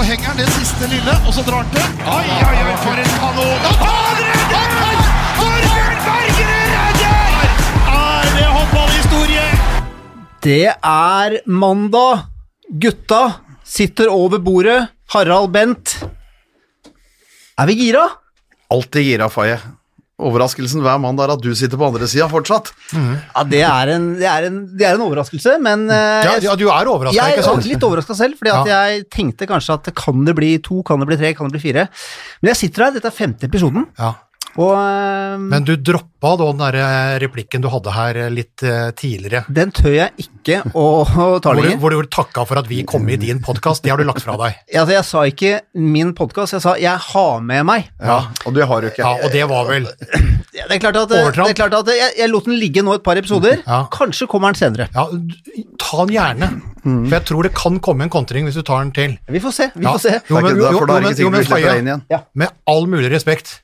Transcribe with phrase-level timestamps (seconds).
[0.00, 1.88] så henger han det siste lille, og så drar han til.
[2.08, 3.66] Oi, oi, oi, for en kanon!
[3.80, 5.02] Han redder!
[5.36, 7.50] Torbjørn Bergerud redder!
[7.96, 9.42] Er det håndballhistorie?
[10.46, 12.24] Det er mandag.
[12.80, 13.20] Gutta
[13.76, 14.78] sitter over bordet.
[15.12, 15.98] Harald Bent.
[17.58, 18.06] Er vi gira?
[18.72, 19.60] Alltid gira, Faye.
[20.20, 22.72] Overraskelsen hver mandag er at du sitter på andre sida fortsatt.
[22.94, 26.56] Ja, det er en, det er en, det er en overraskelse, men eh, Ja, ja,
[26.60, 30.24] du er overraska, jeg er litt overraska selv, fordi at jeg tenkte kanskje at kan
[30.28, 31.88] det bli to, kan det bli tre, kan det bli fire.
[32.42, 34.14] Men jeg sitter her, dette er femte episoden, Ja.
[34.58, 38.62] Og eh, Men du droppa da den der eh, replikken du hadde her eh, litt
[38.66, 39.44] eh, tidligere.
[39.48, 41.78] den tør jeg ikke å, å ta lenger.
[41.80, 43.84] hvor du takka for at vi kom i din podkast.
[43.84, 44.58] Det har du lagt fra deg.
[44.74, 47.88] Altså, jeg sa ikke min podkast, jeg sa jeg har med meg.
[48.02, 49.04] Ja, Og det har du ikke.
[49.04, 49.86] Ja, Og det var vel
[50.56, 51.46] Ja, Det er klart at, Overtramp.
[51.46, 53.60] det er klart at jeg, jeg lot den ligge nå et par episoder.
[53.62, 53.84] Ja.
[53.94, 54.88] Kanskje kommer den senere.
[54.96, 55.06] Ja,
[55.80, 56.50] ta den gjerne.
[56.82, 59.16] For jeg tror det kan komme en kontring hvis du tar den til.
[59.30, 59.70] Vi får se.
[59.76, 59.92] vi Ja.
[59.94, 60.14] får se.
[60.28, 63.60] Jo, men, jo, jo, men, jo, men Faye, med all mulig respekt,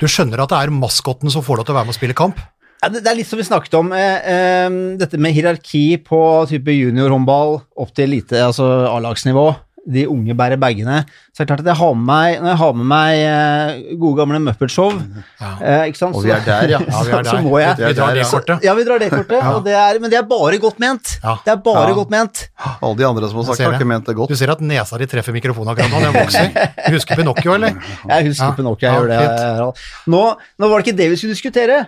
[0.00, 2.16] du skjønner at det er maskotten som får deg til å være med og spille
[2.16, 2.40] kamp?
[2.82, 6.20] Ja, det, det er litt som vi snakket om, eh, eh, dette med hierarki på
[6.50, 9.48] type juniorhåndball opp til elite, altså A-lagsnivå.
[9.86, 11.04] De unge bærer bagene.
[11.30, 13.94] Så det er klart at jeg har med meg, når jeg har med meg eh,
[14.00, 16.08] gode gamle Muppet Show, eh, ikke?
[16.10, 16.80] Og vi er der, ja.
[16.90, 18.64] Ja, vi er så, så må jeg Vi drar det kortet.
[18.66, 21.12] Ja, vi drar det kortet, og det er, men det er bare godt ment.
[21.22, 21.36] Ja.
[21.44, 21.94] Det er bare Ja.
[22.00, 22.42] godt ment.
[22.82, 24.34] Alle de andre som har sagt, har ikke ment det godt.
[24.34, 26.50] Du ser at nesa di treffer mikrofonen akkurat nå, den vokser.
[26.88, 27.78] Du husker Pinocchio, eller?
[28.10, 28.56] Jeg husker Ja.
[28.58, 29.86] Pinocchio, jeg Ja, gjør det.
[30.10, 30.24] Nå,
[30.58, 31.78] nå var det ikke det vi skulle diskutere.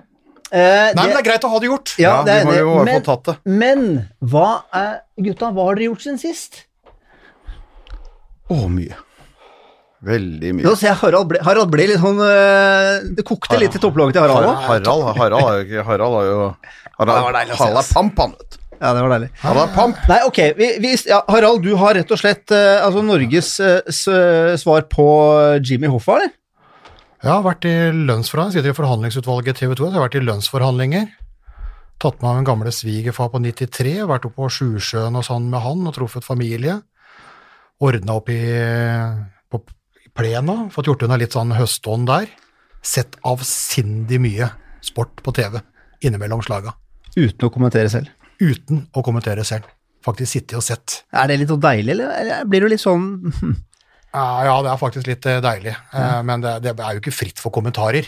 [0.49, 1.91] Eh, Nei, men det er greit å ha det gjort.
[2.01, 3.35] Ja, Ja, det vi må jo men, få tatt det.
[3.45, 3.83] Men
[4.25, 6.63] hva er Gutta, hva har dere gjort siden sist?
[8.49, 8.97] Å, mye.
[10.09, 10.63] Veldig mye.
[10.69, 14.15] Nå ser jeg Harald ble, Harald ble litt sånn øh, Det kokte litt i topplokket
[14.15, 14.61] til Harald òg.
[14.69, 16.37] Harald, Harald har jo Harald har jo
[17.01, 18.61] Harald, Harald er pamp, han, vet du.
[18.79, 19.29] Ja, det var deilig.
[19.43, 19.99] Harald er pamp.
[20.07, 20.39] Nei, ok.
[20.59, 23.51] Vi, vi, ja, Harald, du har rett og slett øh, altså Norges
[23.91, 25.07] s- svar på
[25.67, 26.31] Jimmy Hoffa, eller?
[27.19, 30.27] Jeg har vært i lønnsforhandling, sitter i forhandlingsutvalget TV 2, så jeg har vært i
[30.29, 31.09] lønnsforhandlinger.
[31.99, 35.65] Tatt med meg min gamle svigerfar på 93, vært oppe på Sjusjøen og sånn med
[35.65, 36.79] han og truffet familie.
[37.79, 38.39] Ordna opp i,
[39.51, 39.61] på
[40.19, 42.27] plena, fått gjort unna litt sånn høstånd der.
[42.83, 44.49] Sett avsindig mye
[44.85, 45.61] sport på TV
[46.03, 46.75] innimellom slaga.
[47.17, 48.11] Uten å kommentere selv.
[48.43, 49.67] Uten å kommentere selv.
[50.07, 51.01] Faktisk sittet og sett.
[51.15, 52.45] Er det litt så deilig, eller?
[52.47, 53.09] blir du litt sånn
[54.15, 55.75] Ja, ja, det er faktisk litt eh, deilig.
[55.93, 58.07] Eh, Men det, det er jo ikke fritt for kommentarer.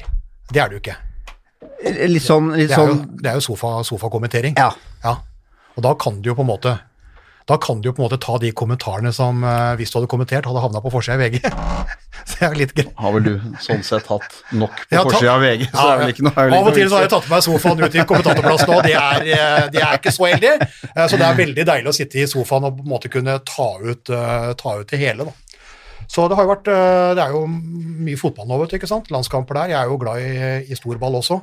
[0.50, 0.94] Det er det jo ikke.
[2.08, 4.56] Litt sånn, litt Det er jo, sånn det er jo sofa, sofakommentering.
[4.58, 4.70] Ja.
[5.04, 5.19] Ja.
[5.76, 6.72] Og da kan du jo på en måte
[7.50, 10.09] da kan du jo på en måte ta de kommentarene som eh, hvis du hadde
[10.12, 11.41] kommentert, hadde havna på forsida i VG.
[12.31, 12.93] Så det er litt greit.
[13.00, 13.31] Har vel du
[13.65, 16.69] sånn sett hatt nok på forsida av VG, så Ja, er vel ikke noe Av
[16.71, 19.25] og til så har jeg tatt med meg sofaen ut i kommentatorplassen, òg, det er,
[19.34, 20.53] eh, det er ikke så heldig.
[20.91, 23.38] Eh, Så det er veldig deilig å sitte i sofaen og på en måte kunne
[23.49, 24.12] ta ut,
[24.62, 25.27] ta ut det hele.
[25.31, 25.32] Da.
[26.11, 26.69] Så det har jo vært
[27.17, 29.11] Det er jo mye fotball nå, vet du, ikke sant.
[29.15, 29.72] Landskamper der.
[29.75, 30.32] Jeg er jo glad i,
[30.71, 31.41] i storball også.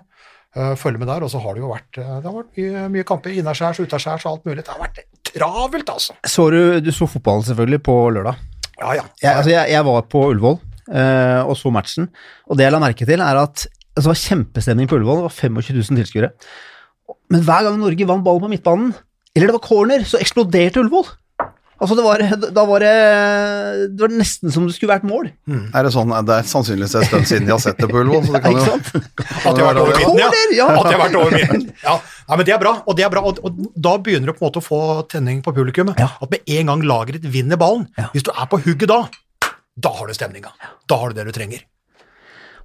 [0.79, 1.23] Følger med der.
[1.23, 4.31] Og så har det jo vært, det har vært mye, mye kamper innaskjærs, utaskjærs og
[4.37, 4.63] alt mulig.
[4.65, 4.99] Det har vært
[5.37, 6.15] travelt, altså.
[6.25, 8.39] Så du, du så fotballen selvfølgelig på lørdag.
[8.77, 9.05] Ja, ja.
[9.23, 10.57] Jeg, altså jeg, jeg var på Ullevål
[10.93, 12.09] eh, og så matchen,
[12.45, 15.23] og det jeg la merke til, er at altså, det var kjempestemning på Ullevål.
[15.23, 16.31] Det var 25 000 tilskuere.
[17.33, 18.91] Men hver gang Norge vant ballen på midtbanen,
[19.35, 21.09] eller det var corner, så eksploderte Ullevål.
[21.77, 22.21] Altså, det var,
[22.57, 22.93] da var det,
[23.93, 25.27] det var nesten som det skulle vært mål.
[25.47, 28.23] Er det sånn, det er sannsynligvis en stund siden de har sett det på Ullevål,
[28.25, 28.89] så det kan Ikke jo sant?
[29.43, 30.29] At de har vært over midten, ja.
[30.57, 30.67] Ja.
[30.73, 31.67] At de har vært over midten.
[31.83, 31.93] Ja.
[32.01, 32.39] ja.
[32.39, 34.47] men det er bra, og, det er bra, og, og da begynner du på en
[34.49, 36.01] måte å få tenning på publikummet.
[36.01, 36.09] Ja.
[36.17, 38.09] At med en gang laget vinner ballen, Ja.
[38.15, 39.03] hvis du er på hugget da,
[39.77, 40.55] da har du stemninga.
[40.89, 41.61] Da har du det du trenger.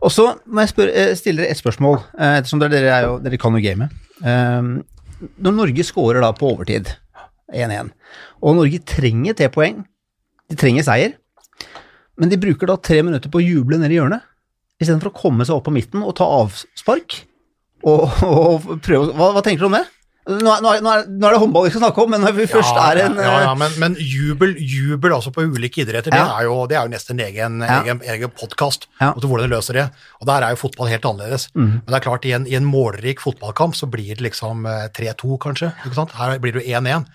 [0.03, 3.19] Og så må jeg spørre, eh, stille dere et spørsmål, eh, ettersom dere, er jo,
[3.23, 3.93] dere kan jo gamet.
[4.25, 4.81] Um,
[5.43, 6.89] når Norge scorer da på overtid,
[7.53, 7.93] 1-1,
[8.43, 9.83] og Norge trenger tre poeng,
[10.51, 11.17] de trenger seier,
[12.21, 14.25] men de bruker da tre minutter på å juble nede i hjørnet,
[14.83, 17.23] istedenfor å komme seg opp på midten og ta avspark,
[17.89, 19.87] og, og prøve hva, hva tenker du om det?
[20.23, 22.35] Nå nå, er, nå, er, nå er det håndball vi skal snakke om, men når
[22.37, 26.15] vi først er en ja, ja, eh, men, men jubel, jubel altså på ulike idretter,
[26.15, 27.81] det, er jo, det er jo nesten en egen, Ja.
[27.81, 28.87] egen, egen podkast.
[29.01, 29.11] Ja.
[29.17, 29.89] Hvordan de løser det.
[30.23, 31.49] Og der er jo fotball helt annerledes.
[31.57, 31.73] Mm.
[31.81, 34.87] Men det er klart, i en, i en målrik fotballkamp så blir det liksom eh,
[34.95, 35.73] 3-2, kanskje.
[35.83, 36.15] Ikke sant?
[36.21, 37.09] Her blir det 1-1.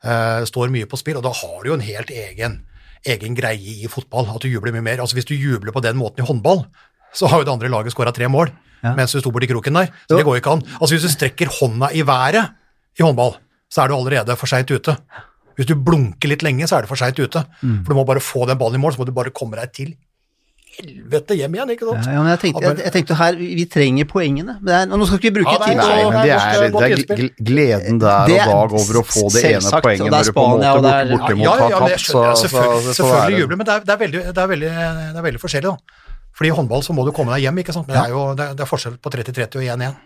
[0.00, 2.60] Eh, står mye på spill, og da har du jo en helt egen,
[3.04, 4.30] egen greie i fotball.
[4.32, 5.02] At du jubler mye mer.
[5.02, 6.64] Altså Hvis du jubler på den måten i håndball,
[7.12, 8.52] så har jo det andre laget skåra tre mål.
[8.80, 8.94] Ja.
[8.96, 9.90] Mens du sto borti kroken der.
[10.08, 10.62] Så det går ikke an.
[10.80, 12.54] Altså Hvis du strekker hånda i været
[12.96, 13.36] i håndball,
[13.70, 14.96] så er du allerede for seint ute.
[15.56, 17.44] Hvis du blunker litt lenge, så er du for seint ute.
[17.60, 19.72] For du må bare få den ballen i mål, så må du bare komme deg
[19.76, 19.92] til
[20.78, 22.06] helvete hjem igjen, ikke sant?
[22.06, 24.54] Ja, ja, men jeg tenkte, jeg, jeg tenkte her, vi, vi trenger poengene.
[24.60, 26.26] Men det er, nå skal ikke vi bruke Ja, nei, tid Nei, på men det
[26.26, 30.10] det er det er gleden der og dag over å få det ene poenget det
[30.10, 32.06] er når du på en måte det er- bortimot ja, ja, har ja, tapt.
[32.06, 35.18] så- så- Selvfølgelig, så jubler, men det er, det, er veldig, det, er veldig, det
[35.20, 35.76] er veldig forskjellig, da.
[36.40, 37.84] Fordi i håndball så må du komme deg hjem, ikke sant.
[37.84, 39.98] Men det er jo det er, det er forskjell på 30-30 og 1-1.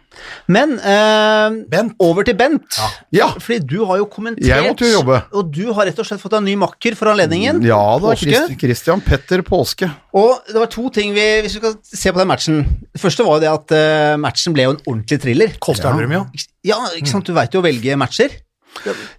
[0.50, 1.92] Men eh, Bent.
[2.02, 2.78] over til Bent.
[3.14, 3.28] Ja.
[3.38, 5.20] Fordi du har jo kommentert, Jeg måtte jo jobbe.
[5.30, 7.62] og du har rett og slett fått en ny makker for anledningen.
[7.62, 8.16] Ja da.
[8.18, 9.86] Christ, Christian Petter Påske.
[10.10, 12.64] Og det var to ting vi, hvis vi skal se på den matchen.
[12.90, 15.54] Det første var jo det at eh, matchen ble jo en ordentlig thriller.
[15.62, 16.24] Kolstad ja.
[16.66, 18.34] Ja, ikke sant, du veit jo å velge matcher.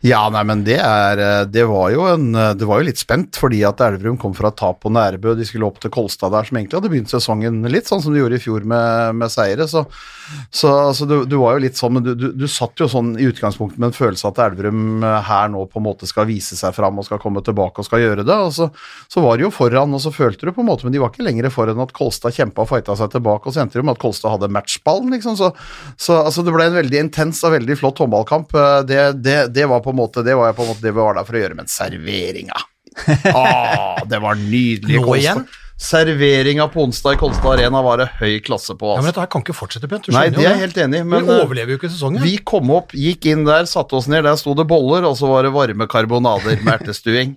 [0.05, 3.01] Ja, nei, men det er eh, Det var jo en eh, Det var jo litt
[3.01, 5.33] spent, fordi at Elverum kom fra tap på Nærbø.
[5.37, 8.21] De skulle opp til Kolstad der, som egentlig hadde begynt sesongen litt sånn som de
[8.21, 9.67] gjorde i fjor med, med seire.
[9.69, 9.85] Så,
[10.53, 13.13] så altså, du, du var jo litt sånn, men du, du, du satt jo sånn
[13.21, 16.57] i utgangspunktet med en følelse at Elverum eh, her nå på en måte skal vise
[16.59, 18.39] seg fram og skal komme tilbake og skal gjøre det.
[18.47, 18.69] Og så,
[19.11, 21.13] så var de jo foran, og så følte du på en måte, men de var
[21.13, 23.97] ikke lenger foran at Kolstad kjempa og fighta seg tilbake, og så endte det med
[23.97, 25.39] at Kolstad hadde matchballen, liksom.
[25.39, 25.51] Så,
[25.97, 28.55] så altså, det ble en veldig intens og veldig flott håndballkamp.
[28.89, 31.01] Det, det, det var på en måte det var jeg på en måte det vi
[31.01, 32.57] var der for å gjøre, men serveringa
[33.35, 35.01] ah, Det var nydelig.
[35.03, 35.45] Nå igjen?
[35.75, 38.93] Serveringa på onsdag i Kolstad Arena var det høy klasse på.
[38.93, 38.95] ja.
[38.95, 39.09] Men Altså.
[39.11, 40.05] dette her kan ikke fortsette, Bent.
[40.07, 42.23] Du Nei, det er jeg helt enig men Vi eh, overlever jo ikke sesongen.
[42.23, 45.27] vi kom opp, gikk inn der, satte oss ned, der sto det boller, og så
[45.27, 47.35] var det varme karbonader med ertestuing.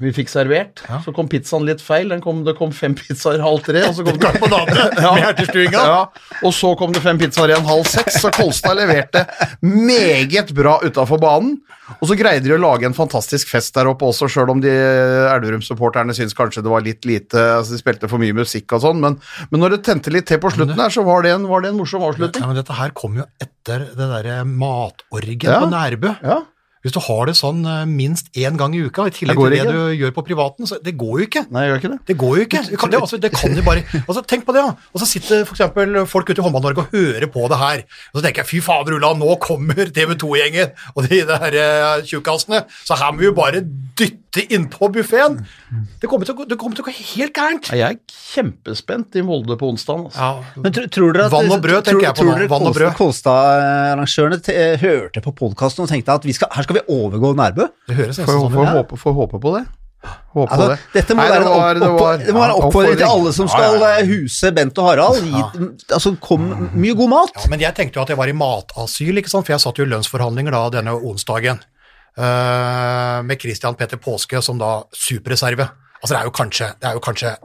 [0.00, 3.60] Vi fikk servert, så kom pizzaen litt feil, Den kom, det kom fem pizzaer halv
[3.66, 4.86] tre, og så kom det Karbonade
[5.18, 5.98] med ja,
[6.40, 9.26] og så kom det fem pizzaer igjen halv seks, så Kolstad leverte
[9.60, 11.58] meget bra utafor banen.
[11.98, 14.72] Og så greide de å lage en fantastisk fest der oppe også, sjøl om de
[14.72, 19.02] Elverum-supporterne syns kanskje det var litt lite altså De spilte for mye musikk og sånn,
[19.02, 19.18] men,
[19.52, 21.74] men når det tente litt til på slutten her, så var det en, var det
[21.74, 22.40] en morsom avslutning.
[22.40, 25.60] Ja, men dette her kom jo etter det derre matorgen Ja.
[25.60, 26.14] på Nærbø.
[26.24, 26.40] Ja.
[26.82, 29.66] Hvis du har det sånn eh, minst én gang i uka, i tillegg til det
[29.70, 31.42] du gjør på privaten, så det går jo ikke.
[31.54, 31.98] Nei, gjør ikke det?
[32.10, 32.62] Det går jo ikke.
[32.72, 34.74] Det kan, det, altså, det kan jo bare altså, Tenk på det, da.
[34.94, 37.84] Og så sitter eksempel folk ute i Håndball-Norge og hører på det her.
[38.12, 42.02] Og så tenker jeg fy fader, Ulla, nå kommer TV 2-gjengen og de der uh,
[42.08, 42.64] tjukkasene.
[42.86, 45.38] Så her må vi jo bare dytte innpå buffeen.
[46.00, 47.68] Det kommer til å gå- helt gærent.
[47.70, 50.06] Ja, Jeg er kjempespent i Molde på onsdag.
[50.08, 50.18] Altså.
[50.18, 52.48] Ja, tror at, Vann og brød, tenker jeg på tror, nå.
[52.48, 52.94] Vann og brød.
[52.96, 56.82] Kolstad- Kolstad-arrangørene te- eh, hørte på podkasten og tenkte at vi skal, her skal vi
[56.88, 57.68] overgå Nærbø?
[57.88, 59.64] det høres nesten Får sånn får håpe, får håpe på det.
[60.34, 60.78] Håpe Altså, på det.
[60.96, 63.32] dette må Nei, være en det var- opp, det opp, være ja, oppfordring til alle
[63.36, 63.98] som skal ja, ja.
[64.00, 65.20] eh, huse Bent og Harald.
[65.22, 65.42] Gi,
[65.94, 67.36] altså, kom mye god mat.
[67.44, 69.46] Ja, men jeg tenkte jo at jeg var i matasyl, ikke sant?
[69.46, 71.60] for jeg satt jo i lønnsforhandlinger da denne onsdagen
[72.18, 75.68] uh, med Christian Petter Påske som da superreserve.
[76.02, 77.36] Altså det er jo kanskje, det er jo kanskje,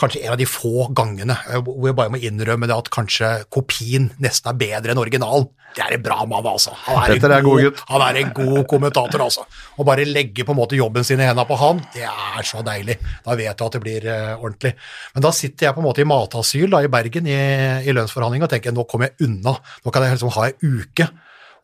[0.00, 3.30] kanskje en av de få gangene eh, hvor jeg bare må innrømme det at kanskje
[3.52, 5.48] kopien nesten er bedre enn originalen.
[5.74, 6.70] Det er en bra mann, altså.
[6.84, 7.80] Han er, Petter en er god god, gutt.
[7.88, 9.46] han er en god kommentator, altså.
[9.74, 12.62] Å bare legge på en måte jobben sin i hendene på han, det er så
[12.66, 13.00] deilig.
[13.26, 14.74] Da vet du at det blir uh, ordentlig.
[15.16, 17.38] Men da sitter jeg på en måte i matasyl da, i Bergen i,
[17.82, 19.56] i lønnsforhandling og tenker nå kommer jeg unna.
[19.82, 21.10] Nå kan jeg liksom ha ei uke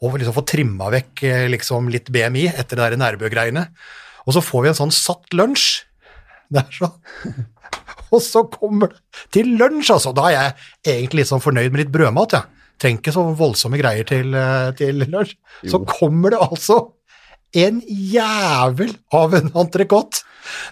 [0.01, 3.67] og liksom få trimma vekk eh, liksom litt BMI etter det der Nærbø-greiene.
[4.27, 5.85] Og så får vi en sånn satt lunsj.
[6.51, 7.49] Det er sånn.
[8.15, 10.15] Og så kommer det til lunsj, altså.
[10.17, 12.65] Da er jeg egentlig litt sånn fornøyd med litt brødmat, jeg.
[12.81, 15.37] Trenger ikke så voldsomme greier til, eh, til lunsj.
[15.69, 16.81] Så kommer det altså
[17.61, 20.23] en jævel av en entrecôte.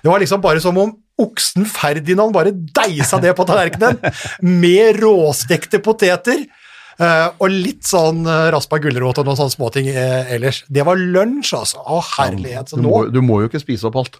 [0.02, 3.98] Det var liksom bare som om oksen Ferdinand bare deisa det på tallerkenen,
[4.40, 6.46] med råstekte poteter.
[6.98, 10.64] eh, og litt sånn uh, raspa gulrot og noen sånne småting uh, ellers.
[10.66, 11.78] Det var lunsj, altså.
[11.78, 12.72] Å, herlighet.
[12.72, 14.18] Så Du må, du må jo ikke spise opp alt.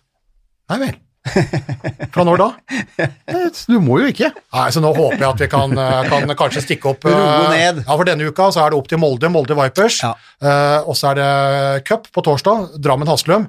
[0.70, 0.98] Nei vel.
[2.14, 2.48] Fra når da?
[3.68, 4.30] Du må jo ikke.
[4.54, 7.52] Nei, så nå håper jeg at vi kan, eh, kan kanskje stikke opp eh, Roe
[7.52, 7.82] ned.
[7.84, 10.00] Ja, for denne uka så er det opp til Molde, Molde Vipers.
[10.04, 10.14] Ja.
[10.40, 11.30] Eh, og så er det
[11.88, 13.48] cup på torsdag, Drammen Haslum.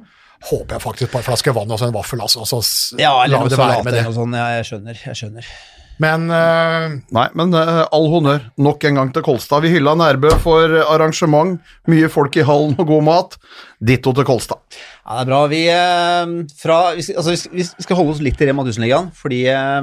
[0.50, 2.46] Håper jeg faktisk på en flaske vann og så en vaffel, altså.
[2.48, 2.62] Så
[3.00, 4.40] Ja, eller noe salat eller noe sånt.
[4.40, 5.04] Ja, jeg skjønner.
[5.10, 5.52] Jeg skjønner.
[6.00, 9.66] Men uh, Nei, men uh, all honnør nok en gang til Kolstad.
[9.66, 11.60] Vi hylla Nærbø for arrangement,
[11.92, 13.36] mye folk i hallen og god mat.
[13.84, 14.64] Ditto til Kolstad.
[15.10, 15.38] Ja, det er bra.
[15.50, 19.40] Vi, eh, fra, vi, skal, altså, vi skal- holde oss litt i Rema 1000-ligaen, fordi
[19.50, 19.82] eh,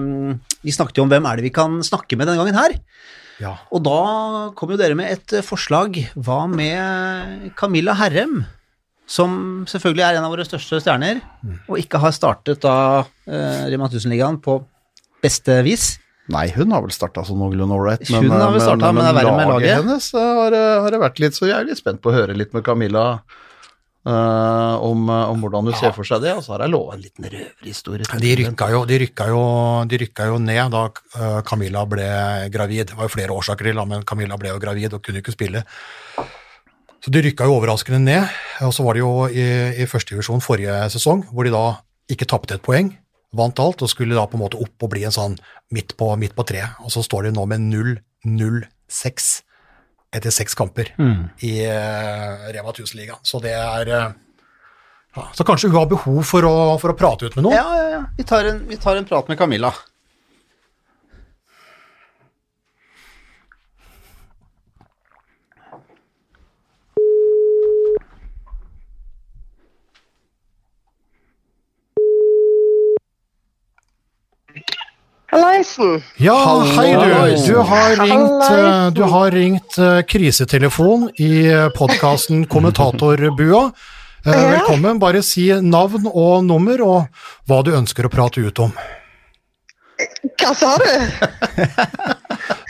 [0.62, 2.76] vi snakket jo om hvem er det vi kan snakke med denne gangen her.
[3.42, 3.56] ja.
[3.74, 5.98] Og da kom jo dere med et eh, forslag.
[6.14, 8.44] Hva med Camilla Herrem?
[9.06, 11.20] Som selvfølgelig er en av våre største stjerner,
[11.68, 14.60] og ikke har startet da eh, Rema 1000-ligaen på
[15.22, 15.96] beste vis.
[16.30, 18.02] Nei, hun har vel starta sånn noenlunde ålreit.
[18.02, 18.30] Vel
[18.62, 19.76] startet, men det er verre laget.
[19.78, 22.54] hennes har, har det vært litt, så jeg er litt spent på å høre litt
[22.54, 23.04] med Camilla
[24.06, 26.34] eh, om, eh, om hvordan du ser for seg det.
[26.38, 28.06] Og så har jeg lova en liten røverhistorie.
[28.06, 28.42] De den.
[28.42, 29.44] rykka, jo, de, rykka jo,
[29.90, 32.08] de rykka jo ned da eh, Camilla ble
[32.54, 32.92] gravid.
[32.92, 35.64] Det var jo flere årsaker til, men Camilla ble jo gravid og kunne ikke spille.
[37.04, 38.38] Så de rykka jo overraskende ned.
[38.66, 39.48] Og så var det jo i,
[39.82, 41.66] i første divisjon forrige sesong, hvor de da
[42.10, 42.94] ikke tapte et poeng.
[43.36, 45.34] vant alt, og skulle da på en måte opp og bli en sånn
[45.74, 46.78] midt på, midt på treet.
[46.80, 49.26] Og så står de nå med 0-0-6
[50.14, 50.92] etter seks kamper
[51.44, 53.18] i eh, Rema 1000-ligaen.
[53.22, 54.14] Så det er eh,
[55.16, 57.56] ja, Så kanskje hun har behov for å, for å prate ut med noen?
[57.56, 58.02] Ja, ja, ja.
[58.16, 59.72] Vi tar en, vi tar en prat med Camilla.
[75.36, 76.02] Hallaisen.
[76.16, 76.36] Ja,
[76.76, 77.52] hei du.
[77.52, 83.70] Du har ringt, eh, du har ringt eh, krisetelefon i podkasten Kommentatorbua.
[84.26, 84.98] Eh, Velkommen.
[84.98, 88.72] Bare si navn og nummer, og hva du ønsker å prate ut om.
[90.40, 90.88] Hva sa du?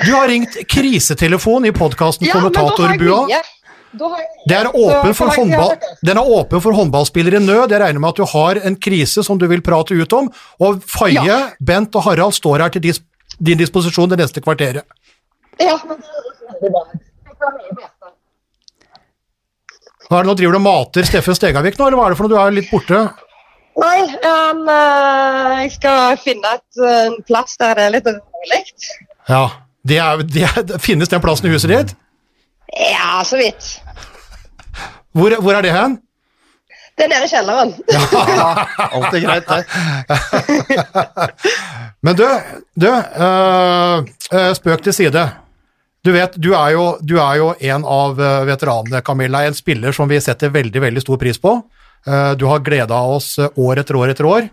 [0.07, 3.23] Du har ringt krisetelefon i podkasten Ja, Kommentatorbua.
[3.27, 3.39] mye.
[3.97, 7.71] Er håndball, den er åpen for håndballspillere i nød.
[7.73, 10.31] Jeg regner med at du har en krise som du vil prate ut om.
[10.61, 11.41] Og Faye, Ja.
[11.61, 13.01] Bent og Harald står her til dis
[13.43, 14.85] din disposisjon det neste kvarteret.
[15.61, 15.99] Ja, men
[16.61, 17.07] det er.
[20.07, 22.19] Hva er det nå, Driver du og mater Steffen Stegavik nå, eller hva er det
[22.21, 22.37] for noe?
[22.37, 23.01] Du er litt borte.
[23.77, 24.63] Nei, um,
[25.61, 28.61] jeg skal finne et, eh, en plass der det er litt rolig.
[29.29, 29.43] Ja,
[29.85, 31.97] det er, det er, Finnes den plassen i huset ditt?
[32.77, 33.71] Ja, så vidt.
[35.17, 35.97] Hvor, hvor er det hen?
[36.97, 37.73] Det er nede i kjelleren.
[38.97, 39.65] Alt er greit, det.
[42.05, 42.25] Men du,
[42.81, 45.25] du øh, spøk til side.
[46.07, 49.45] Du vet, du er jo, du er jo en av øh, veteranene, Camilla.
[49.45, 51.59] En spiller som vi setter veldig veldig stor pris på.
[52.07, 54.49] Uh, Du har gleda oss år etter år etter år.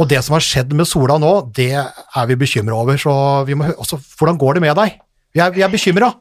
[0.00, 2.96] Og det som har skjedd med Sola nå, det er vi bekymra over.
[2.96, 3.12] Så
[3.48, 5.00] vi må høre, også, hvordan går det med deg?
[5.34, 6.12] Vi er, vi er bekymra.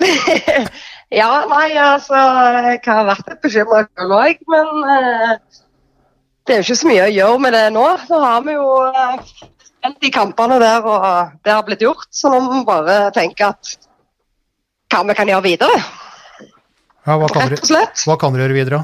[1.10, 5.32] Ja, nei, altså, jeg har vært litt bekymra selv òg, men eh,
[6.46, 7.86] det er jo ikke så mye å gjøre med det nå.
[8.12, 8.68] Nå har vi jo
[9.66, 13.48] spilt de kampene der, og det har blitt gjort, så nå må vi bare tenke
[13.50, 13.72] at
[14.94, 15.82] hva vi kan gjøre videre,
[17.06, 18.06] Ja, hva, kan rett og slett.
[18.06, 18.80] hva kan dere gjøre videre?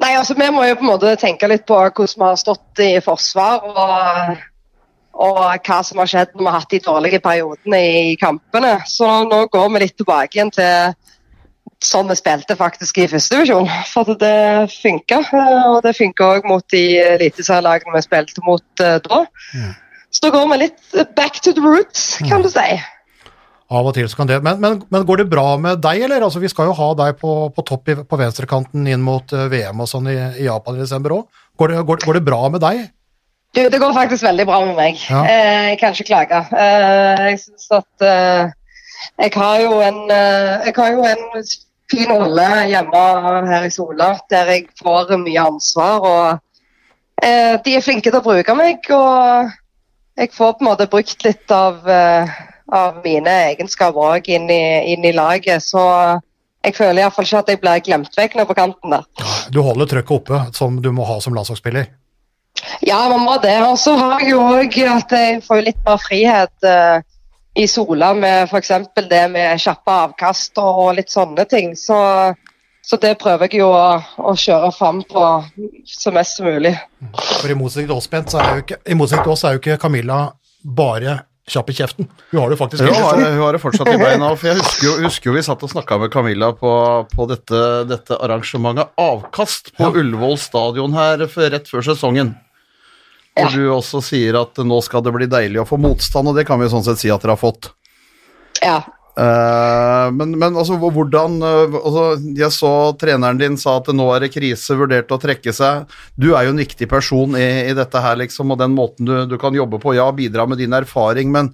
[0.00, 2.80] Nei, altså, vi må jo på en måte tenke litt på hvordan vi har stått
[2.82, 4.44] i forsvar, og,
[5.14, 8.76] og hva som har skjedd når vi har hatt de dårlige periodene i kampene.
[8.90, 10.94] Så nå går vi litt tilbake igjen til
[11.84, 13.68] sånn vi spilte faktisk i første divisjon.
[13.90, 15.20] For det funka,
[15.70, 18.98] og det funka òg mot de eliteserielagene vi spilte mot da.
[19.04, 19.22] da.
[20.14, 22.66] Så da går vi litt back to the roots, kan du si.
[23.74, 26.22] Av og til så kan det, men, men, men går det bra med deg, eller?
[26.26, 29.48] Altså, vi skal jo ha deg på, på topp i, på venstrekanten inn mot eh,
[29.50, 31.40] VM og sånn i, i Japan i desember òg.
[31.58, 32.84] Går, går, går det bra med deg?
[33.54, 34.96] Du, det går faktisk veldig bra med meg.
[35.10, 35.20] Ja.
[35.30, 36.40] Eh, jeg kan ikke klage.
[36.58, 38.50] Eh, jeg synes at eh,
[39.22, 41.44] jeg har jo en eh, jeg har jo en
[41.92, 43.02] fin rolle hjemme
[43.50, 46.00] her i Sola, der jeg får mye ansvar.
[46.00, 46.38] og
[47.22, 49.52] eh, De er flinke til å bruke meg, og
[50.18, 52.34] jeg får på en måte brukt litt av, eh,
[52.74, 55.62] av mine egenskaper òg inn, i- inn i laget.
[55.62, 55.82] Så
[56.64, 59.04] jeg føler iallfall ikke at jeg blir glemt vekk nå på kanten der.
[59.52, 61.86] Du holder trøkket oppe, som du må ha som landslagsspiller.
[62.80, 63.56] Ja, man må det.
[63.66, 67.02] Og så har jeg jo òg at jeg får litt mer frihet eh,
[67.54, 68.72] i Sola med f.eks.
[68.96, 71.74] det med kjappe avkast og litt sånne ting.
[71.78, 71.98] Så,
[72.82, 75.26] så det prøver jeg jo å, å kjøre fram på
[75.88, 76.74] så mest mulig.
[77.40, 80.24] For i motsetning til oss, Bent, så er jo ikke, er jo ikke Camilla
[80.64, 81.20] bare
[81.50, 82.08] kjapp i kjeften.
[82.30, 83.24] Hun har det faktisk har, sånn.
[83.36, 84.30] hun har det fortsatt i beina.
[84.40, 86.72] For jeg husker jo, husker jo vi satt og snakka med Camilla på,
[87.12, 87.60] på dette,
[87.90, 89.92] dette arrangementet Avkast på Ja.
[90.00, 92.34] Ullevål stadion her for, rett før sesongen.
[93.36, 93.48] Ja.
[93.50, 96.60] Du også sier at nå skal det bli deilig å få motstand, og det kan
[96.62, 97.72] vi sånn sett si at dere har fått.
[98.62, 98.78] Ja.
[99.14, 102.04] Eh, men, men altså, hvordan eh, altså,
[102.34, 105.90] Jeg så treneren din sa at nå er det krise, vurderte å trekke seg.
[106.18, 109.14] Du er jo en viktig person i, i dette her, liksom, og den måten du,
[109.30, 109.94] du kan jobbe på.
[109.94, 111.52] Ja, bidra med din erfaring, men,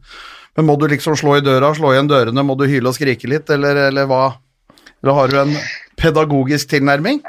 [0.56, 3.28] men må du liksom slå i døra, slå igjen dørene, må du hyle og skrike
[3.28, 4.24] litt, eller, eller hva?
[5.02, 5.52] Eller har du en
[6.00, 7.20] pedagogisk tilnærming?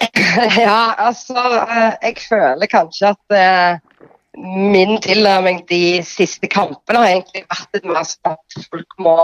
[0.64, 3.78] ja, altså eh, Jeg føler kanskje at eh,
[4.40, 9.16] min tilnærming de siste kampene har egentlig vært et mer sånn at folk må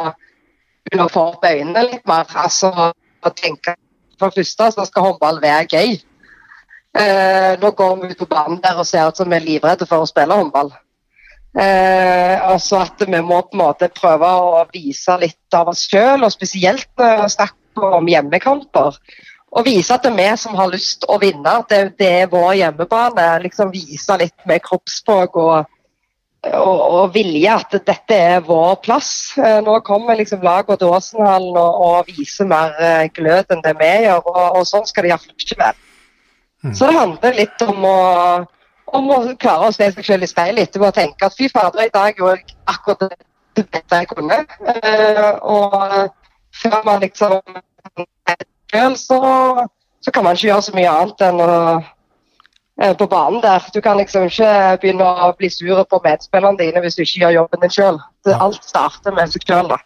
[0.86, 2.30] begynne å få opp øynene litt mer.
[2.34, 3.76] Altså å tenke
[4.16, 5.98] For det første så skal håndball være gøy.
[6.96, 9.84] Eh, nå går vi ut på banen der og ser ut som vi er livredde
[9.88, 10.70] for å spille håndball.
[11.56, 16.24] Eh, altså at vi må på en måte prøve å vise litt av oss sjøl,
[16.24, 18.96] og spesielt når vi snakker om hjemmekamper.
[19.56, 22.32] Og vise at det er vi som har lyst å vinne, at det, det er
[22.32, 23.28] vår hjemmebane.
[23.44, 25.75] liksom Vise litt med kroppsspråk og,
[26.54, 29.10] og, og vilje at dette er vår plass.
[29.38, 33.74] Eh, Nå kommer liksom laget til Åsenhallen og, og viser mer eh, glød enn det
[33.80, 35.82] vi gjør, og, og sånn skal det iallfall ikke være.
[36.74, 37.96] Så det handler litt om å
[38.96, 41.88] om å klare å se seg selv i speilet etterpå og tenke at fy fader,
[41.88, 44.36] i dag gjorde jeg akkurat det- beste jeg kunne.
[44.68, 46.10] Eh, og
[46.54, 47.40] før man liksom
[48.70, 49.18] selv, så,
[50.04, 51.50] så kan man ikke gjøre så mye annet enn å
[52.76, 53.64] på banen der.
[53.72, 54.48] Du kan liksom ikke
[54.82, 58.00] begynne å bli sur på medspillerne dine hvis du ikke gjør jobben din sjøl.
[58.36, 59.80] Alt starter med seg sjøl, da.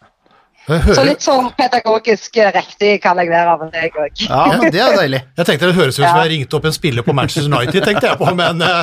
[0.68, 4.24] Jeg, Så litt sånn pedagogisk riktig kan jeg være av deg òg.
[4.26, 5.20] Ja, men det er deilig.
[5.40, 8.10] jeg tenkte det høres ut som jeg ringte opp en spiller på Manchester United, tenkte
[8.12, 8.82] jeg på, men eh,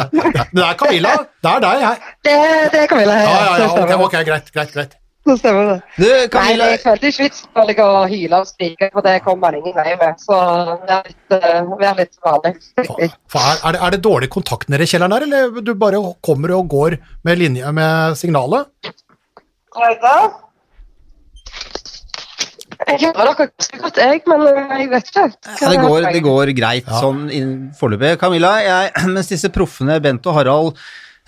[0.56, 1.14] det er Camilla.
[1.44, 2.08] Det er deg her.
[2.28, 2.38] Det,
[2.74, 4.98] det er vi Ja, ja, ja, okay, ok, ok, greit, greit, greit.
[5.30, 5.78] Så stemmer det.
[5.98, 9.50] Du, Nei, Camilla, jeg følte ikke vits i å hyle og skrike, for det kommer
[9.50, 10.22] man ingen vei med.
[10.24, 10.38] Så
[10.88, 11.36] vær litt,
[11.82, 12.54] vær litt vanlig.
[12.80, 16.56] Er, er, det, er det dårlig kontakt nede i kjelleren der, eller du bare kommer
[16.56, 16.96] og går
[17.28, 18.70] med, linje, med signalet?
[19.78, 20.14] Oi, da.
[22.88, 25.26] Jeg hører dere ganske godt, jeg, men eh, jeg vet ikke.
[25.50, 28.14] Ja, det, går, det går greit sånn inn- foreløpig.
[28.22, 30.84] Camilla, jeg, mens disse proffene Bent og Harald eh,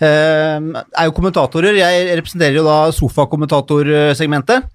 [0.06, 4.68] er jo kommentatorer, jeg representerer jo da sofakommentatorsegmentet.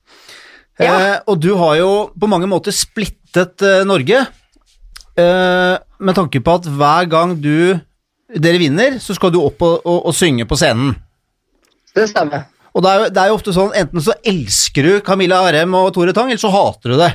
[0.82, 0.91] Ja.
[0.91, 4.25] Eh, og du har jo på mange måter splittet eh, Norge,
[5.15, 7.77] eh, med tanke på at hver gang du
[8.36, 10.96] dere vinner, så skal du opp og, og, og synge på scenen.
[11.96, 12.50] Det stemmer.
[12.75, 15.77] Og det er, jo, det er jo ofte sånn, enten så elsker du Camilla Arem
[15.79, 17.13] og Tore Tang, eller så hater du det.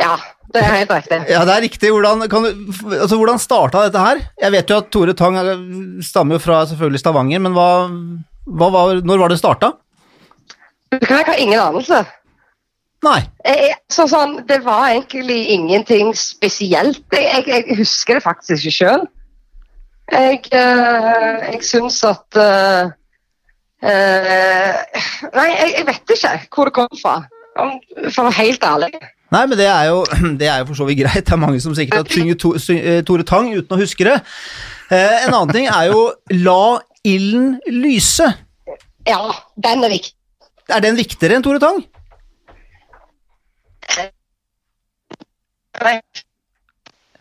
[0.00, 0.16] Ja,
[0.52, 1.18] det er helt riktig.
[1.32, 1.90] Ja, det er riktig.
[1.94, 4.20] Hvordan, kan du, altså, hvordan starta dette her?
[4.42, 7.68] Jeg vet jo at Tore Tang er- stammer jo fra selvfølgelig Stavanger, men hva,
[8.46, 9.72] hva var, når var det starta?
[10.92, 12.02] Jeg ha ingen anelse.
[13.02, 13.18] Nei.
[13.48, 17.00] Jeg, så sånn, det var egentlig ingenting spesielt.
[17.16, 19.06] Jeg, jeg, jeg husker det faktisk ikke sjøl.
[20.12, 22.90] Jeg, øh, jeg syns at øh,
[23.88, 24.74] øh,
[25.32, 27.16] Nei, jeg, jeg vet ikke hvor det kom fra.
[27.58, 27.80] Om-
[28.12, 28.92] For å være helt ærlig.
[29.32, 30.02] Nei, men det er, jo,
[30.40, 31.24] det er jo for så vidt greit.
[31.24, 34.18] Det er mange som sikkert har synget to, eh, Tore Tang uten å huske det.
[34.92, 36.10] Eh, en annen ting er jo
[36.44, 38.28] La ilden lyse.
[39.08, 39.22] Ja,
[39.56, 40.14] den er viktig.
[40.72, 41.80] Er den viktigere enn Tore Tang?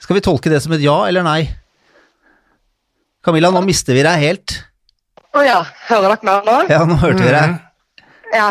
[0.01, 1.39] Skal vi tolke det som et ja eller nei?
[3.25, 4.59] Camilla, nå mister vi deg helt.
[5.31, 6.55] Å ja, hører dere meg nå?
[6.69, 7.59] Ja, nå hørte vi deg.
[8.35, 8.47] Ja.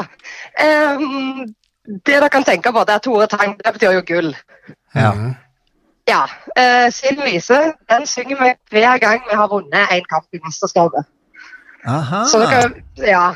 [0.63, 1.51] Ehm,
[1.87, 3.55] det dere kan tenke på, det er Tore Tang.
[3.59, 4.35] Det betyr jo gull.
[4.95, 5.13] Ja.
[6.09, 6.23] Ja.
[6.59, 11.07] Uh, Silden Lise den synger vi hver gang vi har vunnet en kamp i mesterskapet.
[11.87, 12.25] Aha.
[12.29, 13.35] Så dere, ja.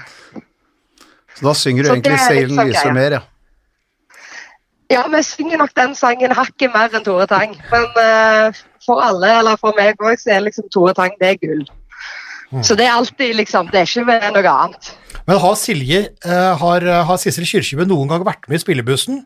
[1.34, 2.94] Så da synger du Så egentlig Lise Seilen sånn lyser greia.
[2.98, 3.22] mer, ja.
[4.90, 7.56] ja, vi synger nok den sangen hakket mer enn Tore Tang.
[7.72, 11.40] Men uh, for alle, eller for meg òg, så er liksom Tore Tang det er
[11.40, 11.64] gull.
[12.62, 14.90] Så det er alltid liksom Det er ikke noe annet.
[15.24, 19.22] Men har Silje, eh, har, har Sissel Kyrkjebø noen gang vært med i spillebussen?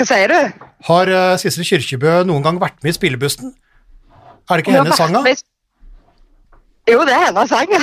[0.00, 0.66] Hva sier du?
[0.88, 3.52] Har uh, Sissel Kyrkjebø noen gang vært med i spillebussen?
[4.48, 5.34] Er det ikke hennes sang, da?
[6.88, 7.74] Jo, det er hennes sang.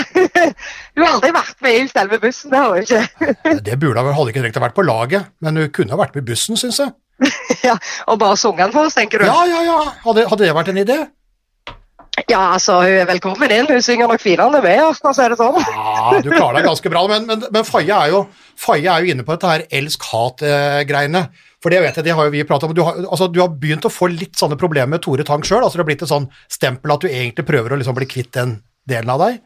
[0.98, 3.60] Hun har aldri vært med i selve bussen, det har hun ikke.
[3.68, 6.18] Det burde hun hadde ikke trengt å vært på laget, men hun kunne ha vært
[6.18, 6.96] med i bussen, syns jeg.
[7.68, 7.76] ja,
[8.10, 9.28] og bare sunget den for oss, tenker du?
[9.30, 9.78] Ja, ja, ja.
[10.04, 10.98] Hadde, hadde det vært en idé?
[12.28, 13.70] Ja, altså, hun er velkommen inn.
[13.72, 15.60] Hun synger nok finere enn meg, for å si det sånn.
[15.64, 18.26] Ja, du klarer deg ganske bra, men, men, men Faye, er jo,
[18.60, 21.22] Faye er jo inne på dette her elsk-hat-greiene.
[21.64, 22.76] For det vet jeg, det har jo vi pratet om.
[22.76, 25.64] Du har, altså, du har begynt å få litt sånne problemer med Tore Tang sjøl.
[25.64, 28.34] Altså, det har blitt et sånn stempel at du egentlig prøver å liksom bli kvitt
[28.36, 28.58] den
[28.92, 29.40] delen av deg.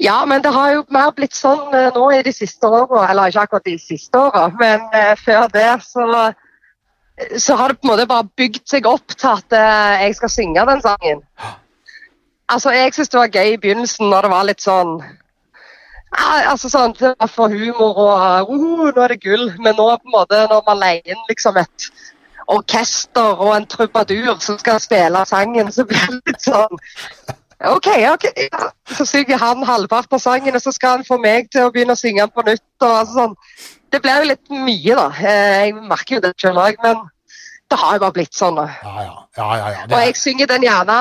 [0.00, 3.28] Ja, men det har jo mer blitt sånn eh, nå i de siste åra, eller
[3.28, 6.04] ikke akkurat de siste åra, men eh, før det så,
[7.36, 10.30] så har det på en måte bare bygd seg opp til at eh, jeg skal
[10.32, 11.22] synge den sangen.
[12.48, 14.92] Altså, jeg syntes det var gøy i begynnelsen når det var litt sånn
[16.08, 19.90] ja, altså sånn, Det var for humor og uh, nå er det gull, men nå
[19.98, 21.88] på en måte når man leier inn liksom et
[22.48, 26.80] orkester og en trubadur som skal spille sangen, så blir det litt sånn
[27.58, 28.24] Ok, ok.
[28.94, 31.96] Så synger han halvparten av sangen, og så skal han få meg til å begynne
[31.96, 32.62] å synge den på nytt.
[32.80, 33.36] og altså sånn.
[33.90, 35.06] Det blir jo litt mye, da.
[35.18, 37.00] Eh, Jeg merker jo det selv òg, men
[37.68, 38.60] det har jo bare blitt sånn.
[38.60, 38.68] da.
[38.84, 39.16] Ja, ja.
[39.40, 39.82] ja, ja, ja.
[39.82, 40.98] Og Det, er, jeg synger den gjerne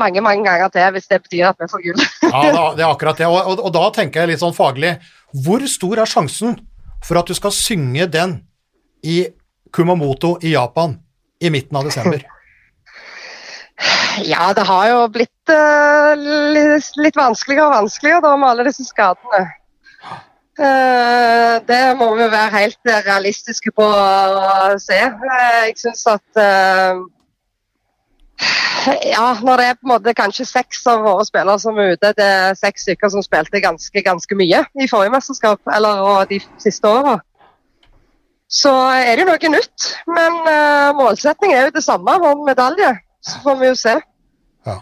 [0.00, 2.00] mange mange ganger til, hvis det betyr at vi får gull.
[2.32, 3.28] ja da, det er akkurat det.
[3.28, 4.96] Og, og, og da tenker jeg litt sånn faglig
[5.44, 6.56] Hvor stor er sjansen
[7.04, 8.38] for at du skal synge den
[9.04, 9.26] i
[9.70, 10.96] Kumamoto i Japan
[11.44, 12.24] i midten av desember?
[14.26, 19.44] Ja, det har jo blitt uh, litt, vanskeligere og vanskeligere da med alle disse skadene.
[20.58, 24.98] Uh, det må vi være helt realistiske på å se.
[24.98, 26.42] Eh, jeg syns at
[29.06, 32.12] Ja, når det er på en måte kanskje seks av våre spillere som er ute,
[32.18, 36.38] det er seks stykker som spilte ganske, ganske mye i forrige mesterskap, eller og de
[36.62, 37.18] siste åra.
[38.48, 42.94] Så er det jo noe nytt, men uh, målsettingen er jo det samme, om medalje.
[43.28, 43.94] Så får vi jo se.
[44.66, 44.78] Ja.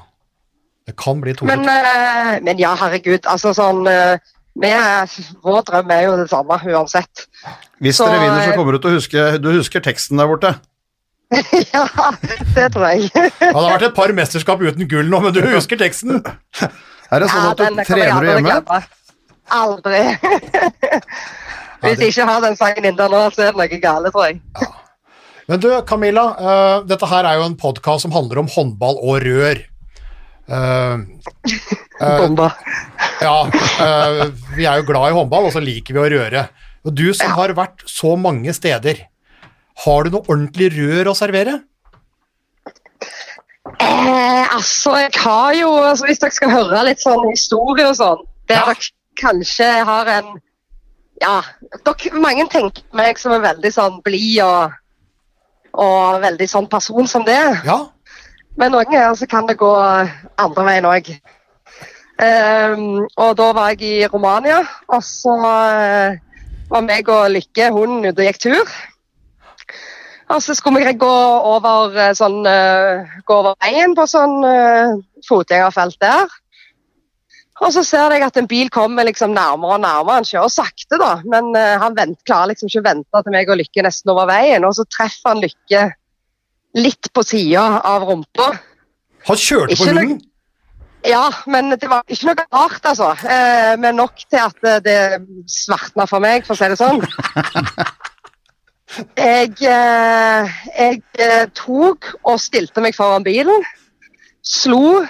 [0.87, 3.27] Det kan bli to Men, eh, men ja, herregud.
[3.27, 5.11] Altså sånn er,
[5.45, 7.27] Vår drøm er jo det samme uansett.
[7.83, 10.31] Hvis Så, dere vinner, så eh, kommer du til å huske Du husker teksten der
[10.31, 10.55] borte.
[11.75, 11.83] ja,
[12.55, 13.11] det tror jeg.
[13.11, 16.21] Det har vært et par mesterskap uten gull nå, men du husker teksten.
[17.11, 18.81] Er det sånn Ja, at du trener du hjemme?
[19.57, 20.03] Aldri.
[21.83, 24.41] Hvis jeg ikke har den sangen inne nå, så er det noe galt, tror jeg.
[25.47, 29.21] Men du, Camilla, uh, dette her er jo en podkast som handler om håndball og
[29.23, 29.61] rør.
[30.47, 31.03] Uh,
[31.99, 32.53] Bomba.
[33.25, 33.37] ja,
[33.83, 34.23] eh,
[34.55, 36.43] vi er jo glad i håndball, og så liker vi å røre.
[36.87, 39.07] Og du som har vært så mange steder,
[39.87, 41.61] har du noe ordentlig rør å servere?
[43.83, 48.23] Eh, altså, jeg har jo altså, Hvis dere skal høre litt sånn historie og sånn,
[48.47, 48.67] der Ja.
[48.71, 50.29] dere kanskje har en
[51.21, 51.43] Ja,
[51.85, 54.77] dere, mange tenker meg som en veldig sånn blid og,
[55.77, 57.41] og veldig sånn person som det.
[57.67, 57.79] Ja.
[58.57, 61.11] Men noen ganger så kan det gå andre veien òg.
[63.21, 66.17] og da var jeg i Romania, og så eh,
[66.71, 68.77] var meg og Lykke, hun, ute og gikk tur.
[70.35, 71.17] Og så skulle vi gå
[71.55, 74.97] over, eh, sånn, uh, gå over veien på sånn uh,
[75.29, 76.33] fotgjengerfelt der.
[77.65, 80.19] Og så ser jeg at en bil kommer liksom nærmere og nærmere.
[80.21, 83.53] Han kjører sakte, da, men eh, han vent, klarer liksom ikke å vente til meg
[83.53, 84.67] og Lykke nesten over veien.
[84.69, 85.85] Og så treffer han Lykke
[86.77, 88.51] litt på sida av rumpa.
[89.31, 90.19] Han kjørte Ikke på hunden.
[91.07, 93.13] Ja, men det var ikke noe rart, altså.
[93.25, 94.99] Eh, men nok til at eh, det
[95.49, 97.05] svartna for meg, for å si det sånn.
[98.97, 103.65] Jeg, eh, jeg eh, tok og stilte meg foran bilen.
[104.47, 105.03] Slo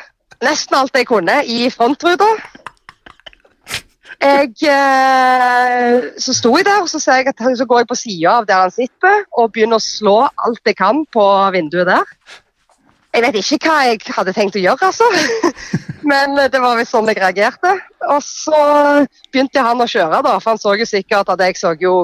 [0.44, 2.28] nesten alt jeg kunne i frontruta.
[4.16, 8.38] Jeg, eh, så sto jeg der, og så, jeg at, så går jeg på sida
[8.40, 12.14] av der han sitter, og begynner å slå alt jeg kan på vinduet der.
[13.16, 15.06] Jeg vet ikke hva jeg hadde tenkt å gjøre, altså.
[16.10, 17.72] Men det var visst sånn jeg reagerte.
[18.12, 18.60] Og så
[19.32, 21.94] begynte han å kjøre, da, for han så jo sikkert at jeg så jo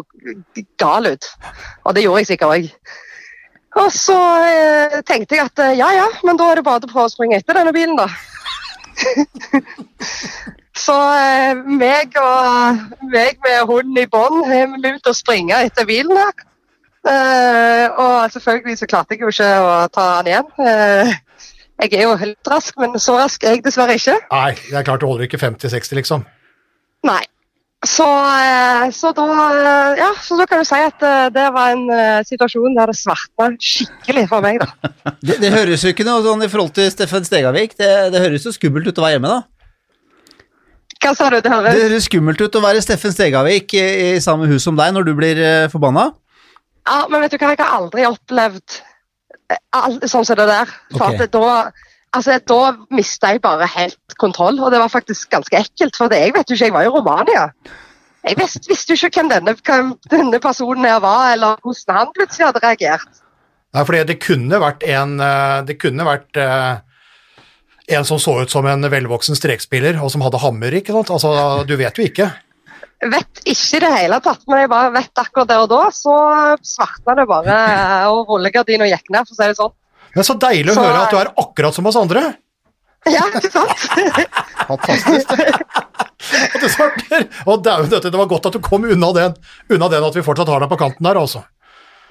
[0.81, 1.29] gal ut.
[1.85, 2.71] Og det gjorde jeg sikkert òg.
[3.81, 7.05] Og så eh, tenkte jeg at eh, ja ja, men da er det bare på
[7.05, 8.09] å springe etter denne bilen, da.
[10.85, 15.89] så eh, meg og meg med hunden i bånd har vi begynt å springe etter
[15.89, 16.47] bilen her.
[17.03, 20.53] Eh, og selvfølgelig så klarte jeg jo ikke å ta den igjen.
[20.63, 21.17] Eh,
[21.83, 24.21] jeg er jo helt rask, men så rask er jeg dessverre ikke.
[24.31, 26.27] Nei, det er klart du holder ikke 50-60, liksom.
[27.09, 27.23] Nei.
[27.83, 31.73] Så, eh, så, da, eh, ja, så da kan du si at eh, det var
[31.75, 31.89] en
[32.29, 34.63] situasjon der det svartna skikkelig for meg.
[34.63, 34.93] da.
[35.23, 37.75] Det, det høres jo ikke noe sånn i forhold til Steffen Stegavik.
[37.79, 39.43] Det, det høres jo skummelt ut å være hjemme, da.
[41.03, 41.39] Hva sa du?
[41.43, 44.79] Det høres Det høres skummelt ut å være Steffen Stegavik i, i samme hus som
[44.79, 46.11] deg når du blir eh, forbanna.
[46.87, 48.79] Ja, men vet du hva, jeg har aldri opplevd
[49.75, 50.71] all, sånn som det der.
[50.95, 51.27] For okay.
[51.27, 51.57] at da,
[52.17, 52.61] altså, da
[52.95, 55.97] mista jeg bare helt kontroll, og det var faktisk ganske ekkelt.
[55.99, 57.49] For det, jeg vet jo ikke, jeg var i Romania.
[58.23, 62.15] Jeg visste, visste jo ikke hvem denne, hvem denne personen her var, eller hvordan han
[62.15, 63.21] plutselig hadde reagert.
[63.73, 66.83] Nei, fordi det kunne vært en eh, Det kunne vært eh,
[67.97, 71.11] en som så ut som en velvoksen strekspiller, og som hadde hammer, ikke sant?
[71.17, 71.33] Altså,
[71.67, 72.29] du vet jo ikke.
[73.03, 76.15] Vet ikke i det hele tatt, men jeg bare vet akkurat der og da, så
[76.63, 79.75] svartna det bare, eh, og rullegardina gikk ned, for å si det sånn.
[80.15, 82.25] Men så deilig å Så- høre at du er akkurat som oss andre.
[83.11, 83.79] Ja, ikke sant?
[84.69, 85.33] Fantastisk.
[85.37, 85.49] det.
[86.55, 87.25] At du svarter.
[87.51, 89.35] Og døtte, det var godt at du kom unna den,
[89.75, 91.43] unna den at vi fortsatt har deg på kanten der, altså.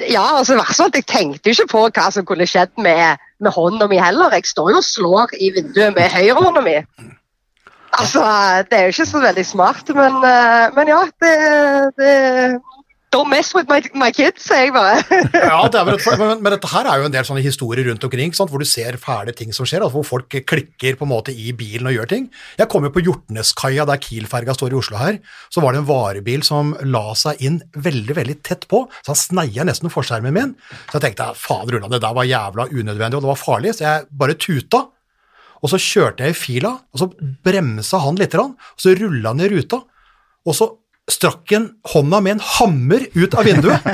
[0.01, 3.21] Ja, altså, vær sånn at jeg tenkte jo ikke på hva som kunne skjedd med,
[3.39, 4.33] med hånda mi heller.
[4.35, 6.75] Jeg står jo og slår i vinduet med høyrehånda mi.
[7.91, 8.23] Altså,
[8.71, 11.31] det er jo ikke så veldig smart, men, eh, men ja, det,
[11.99, 12.13] det
[13.11, 15.01] Don't mess with my, my kids, sier jeg bare.
[15.51, 18.31] Ja, det vel men, men dette her er jo en del sånne historier rundt omkring,
[18.35, 18.51] sant?
[18.53, 21.51] hvor du ser fæle ting som skjer, altså hvor folk klikker på en måte i
[21.57, 22.29] bilen og gjør ting.
[22.61, 25.19] Jeg kom jo på Hjortneskaia, der Kiel-ferga står i Oslo her,
[25.51, 29.19] så var det en varebil som la seg inn veldig, veldig tett på, så han
[29.19, 30.55] sneia nesten forskjermen min.
[30.87, 33.89] Så jeg tenkte, fader unna, det der var jævla unødvendig, og det var farlig, så
[33.89, 34.85] jeg bare tuta.
[35.61, 37.11] Og så kjørte jeg i fila, og så
[37.43, 39.83] bremsa han litt, og så rulla han i ruta,
[40.47, 40.71] og så
[41.09, 43.85] strakk han hånda med en hammer ut av vinduet.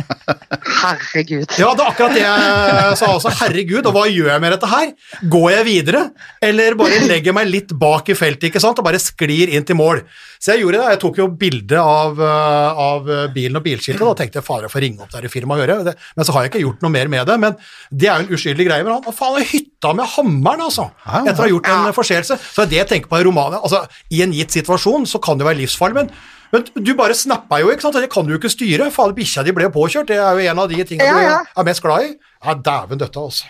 [0.81, 1.47] Herregud.
[1.57, 3.31] Ja, det er akkurat det jeg sa også.
[3.39, 4.91] Herregud, og hva gjør jeg med dette her?
[5.31, 6.03] Går jeg videre,
[6.43, 9.79] eller bare legger meg litt bak i feltet ikke sant, og bare sklir inn til
[9.79, 10.03] mål?
[10.37, 10.91] Så jeg gjorde det.
[10.93, 14.67] Jeg tok jo bilde av, eh, av bilen og bilskiltet, og da tenkte jeg fader,
[14.67, 15.95] jeg får ringe opp der i firmaet og gjøre det.
[16.19, 17.39] Men så har jeg ikke gjort noe mer med det.
[17.41, 17.57] Men
[17.89, 18.85] det er jo en uskyldig greie.
[18.85, 20.89] Men han faen har hytta med hammeren, altså?
[21.07, 21.23] Ja.
[21.23, 22.37] Etter å ha gjort en forseelse.
[22.37, 25.47] Så det jeg tenker på i romanen altså, I en gitt situasjon så kan det
[25.47, 26.11] være livsfarlig, men
[26.53, 27.97] men du bare snappa jo, ikke sant?
[27.99, 28.89] Det kan du jo ikke styre.
[28.93, 30.10] Fader, bikkja di ble påkjørt.
[30.12, 31.39] Det er jo en av de tingene Ja, ja.
[31.43, 32.13] du er mest glad i.
[32.43, 33.49] Ja, dæven døtta, altså.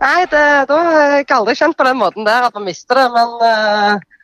[0.00, 3.06] Nei, det, da har jeg aldri kjent på den måten der at man mister det,
[3.12, 4.22] men, eh,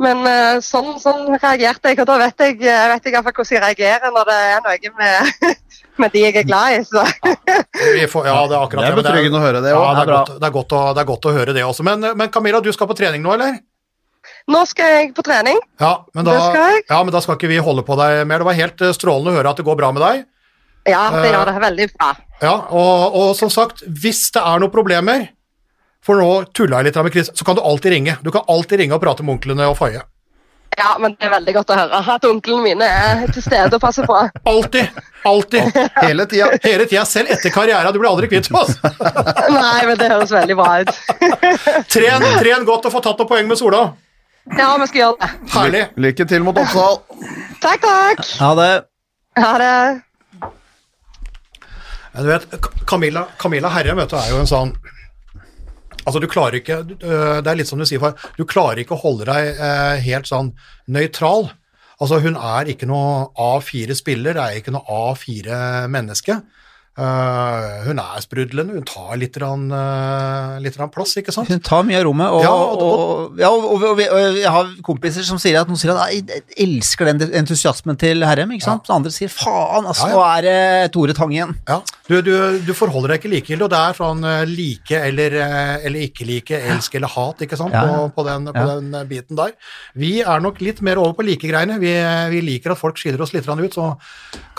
[0.00, 2.00] men eh, sånn, sånn reagerte jeg.
[2.00, 5.58] Og da vet jeg, jeg vet jeg hvordan jeg reagerer når det er noe med,
[6.04, 6.84] med de jeg er glad i.
[6.88, 7.04] Så.
[7.98, 10.38] Ja, får, ja, det er akkurat Det er betryggende å høre det Ja, det det,
[10.40, 10.48] det
[11.04, 11.84] er godt å høre det også.
[11.90, 13.60] Men, men Camilla, du skal på trening nå, eller?
[14.48, 15.58] Nå skal jeg på trening.
[15.80, 18.38] Ja men, da, skal ja, men da skal ikke vi holde på deg mer.
[18.40, 20.22] Det var helt eh, strålende å høre at det går bra med deg.
[20.88, 21.32] Ja, det Eh.
[21.34, 22.08] gjør det veldig bra.
[22.40, 25.28] Ja, og, og som sagt, hvis det er noen problemer,
[26.02, 28.16] for nå tulla jeg litt med Chris, så kan du alltid ringe.
[28.24, 30.00] Du kan alltid ringe og prate med onklene og Faye.
[30.78, 33.82] Ja, men det er veldig godt å høre at onklene mine er til stede og
[33.82, 34.16] passer på.
[34.48, 34.88] Alltid!
[35.28, 35.74] Alltid!
[36.06, 36.46] Hele tida.
[36.64, 37.90] Hele tida, selv etter karriera.
[37.92, 38.78] Du blir aldri kvitt oss.
[38.80, 40.92] Nei, men det høres veldig bra ut.
[41.92, 43.82] Tren, tren godt og få tatt noen poeng med Sola.
[44.58, 45.30] Ja, vi skal gjøre det.
[45.54, 45.82] Herlig.
[46.06, 47.00] Lykke til mot Oppsal.
[47.64, 48.22] Takk, takk.
[48.40, 48.70] Ha det.
[49.36, 49.74] Ha det.
[52.14, 52.46] Men du vet,
[52.88, 54.72] Camilla, Camilla Herre vet du, er jo en sånn
[56.00, 58.16] Altså, du klarer ikke Det er litt som du sier, far.
[58.38, 60.48] Du klarer ikke å holde deg eh, helt sånn
[60.88, 61.50] nøytral.
[62.00, 66.38] Altså, hun er ikke noe A4-spiller, det er ikke noe A4-menneske.
[67.00, 71.48] Eh, hun er sprudlende, hun tar litt, rann, uh, litt grann plass, ikke sant?
[71.48, 75.38] Hun tar mye av rommet, og, Ja, og, og- ja, og, jeg har kompiser som
[75.40, 78.90] sier at noen sier at jeg elsker den entusiasmen til Herrem, ikke sant?
[78.92, 80.16] Andre sier faen, altså, Ja, ja.
[80.18, 81.56] nå er det Tore Tang igjen.
[81.70, 82.34] Ja, du, du,
[82.66, 86.28] du forholder deg ikke likegyldig, og det er sånn eh, like eller, eh, eller ikke
[86.28, 87.96] like, elsk eller hat, ikke sant, Ja, ja.
[88.10, 88.76] På, på, den, på Ja.
[88.76, 89.56] den eh, biten der.
[89.96, 91.80] Vi er nok litt mer over på likegreiene.
[91.80, 91.96] Vi,
[92.34, 93.96] vi liker at folk skiller oss litt ut, så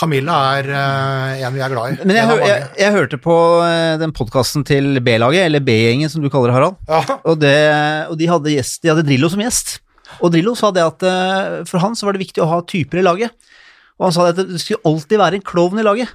[0.02, 2.06] Camilla er uh, en vi er glad i.
[2.06, 6.30] Men jeg, Jeg, jeg hørte på eh, den podkasten til B-laget, eller B-gjengen som du
[6.30, 7.54] kaller det, Harald, Ja, og, det,
[8.10, 9.80] og de, hadde gjest, de hadde Drillo som gjest.
[10.22, 13.00] Og Drillo sa det at eh, for han så var det viktig å ha typer
[13.02, 13.32] i laget.
[14.00, 16.10] Og han sa det at det skulle alltid være en klovn i laget.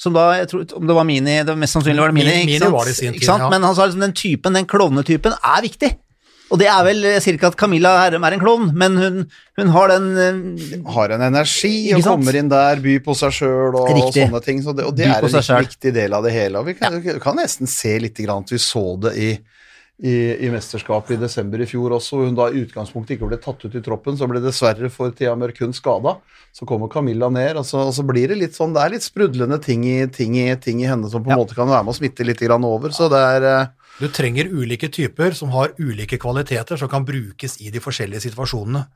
[0.00, 2.30] Som da, jeg tror, om det var Mini, det var mest sannsynlig var det Mini,
[2.30, 2.72] Mini- ikke Mini sant?
[2.72, 3.48] var det sin tid, ja.
[3.52, 5.90] Men han sa liksom den typen, den klovnetypen, er viktig.
[6.50, 9.20] Og det er vel, jeg sier ikke at Camilla Herrem er en klovn, men hun,
[9.60, 13.78] hun har den uh, Har en energi og kommer inn der, byr på seg sjøl
[13.78, 14.62] og, og sånne ting.
[14.64, 16.62] Så det, og det By er en viktig del av det hele.
[16.62, 17.16] Og vi kan, ja.
[17.22, 19.30] kan nesten se litt grann at vi så det i,
[20.02, 23.38] i, i mesterskapet i desember i fjor også, hvor hun da i utgangspunktet ikke ble
[23.42, 24.18] tatt ut i troppen.
[24.18, 26.18] Så ble dessverre for Thea Mørkund skada.
[26.56, 29.06] Så kommer Camilla ned, og så, og så blir det litt sånn Det er litt
[29.06, 31.44] sprudlende ting i, ting i, ting i henne som på en Ja.
[31.44, 32.90] måte kan være med å smitte litt grann over.
[32.90, 33.68] Så det er eh,
[34.00, 38.86] Du trenger ulike typer som har ulike kvaliteter som kan brukes i de forskjellige situasjonene.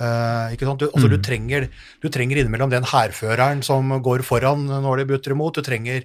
[0.00, 0.80] Uh, ikke sant?
[0.80, 1.12] Du, altså, Mm.
[1.12, 1.68] du, trenger,
[2.02, 5.54] du trenger innimellom den hærføreren som går foran når de butter imot.
[5.54, 6.02] Du trenger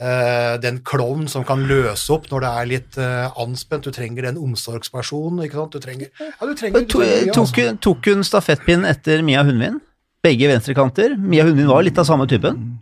[0.00, 3.82] uh, den klovnen som kan løse opp når det er litt uh, anspent.
[3.84, 5.42] Du trenger den omsorgspersonen.
[5.44, 5.74] ikke sant?
[5.74, 7.66] Du trenger, ja, du trenger, To, trenger tok, altså.
[7.66, 9.80] hun- tok hun stafettpinnen etter Mia Hundvin?
[10.22, 11.18] Begge venstrekanter.
[11.18, 12.78] Mia Hundvin var litt av samme typen.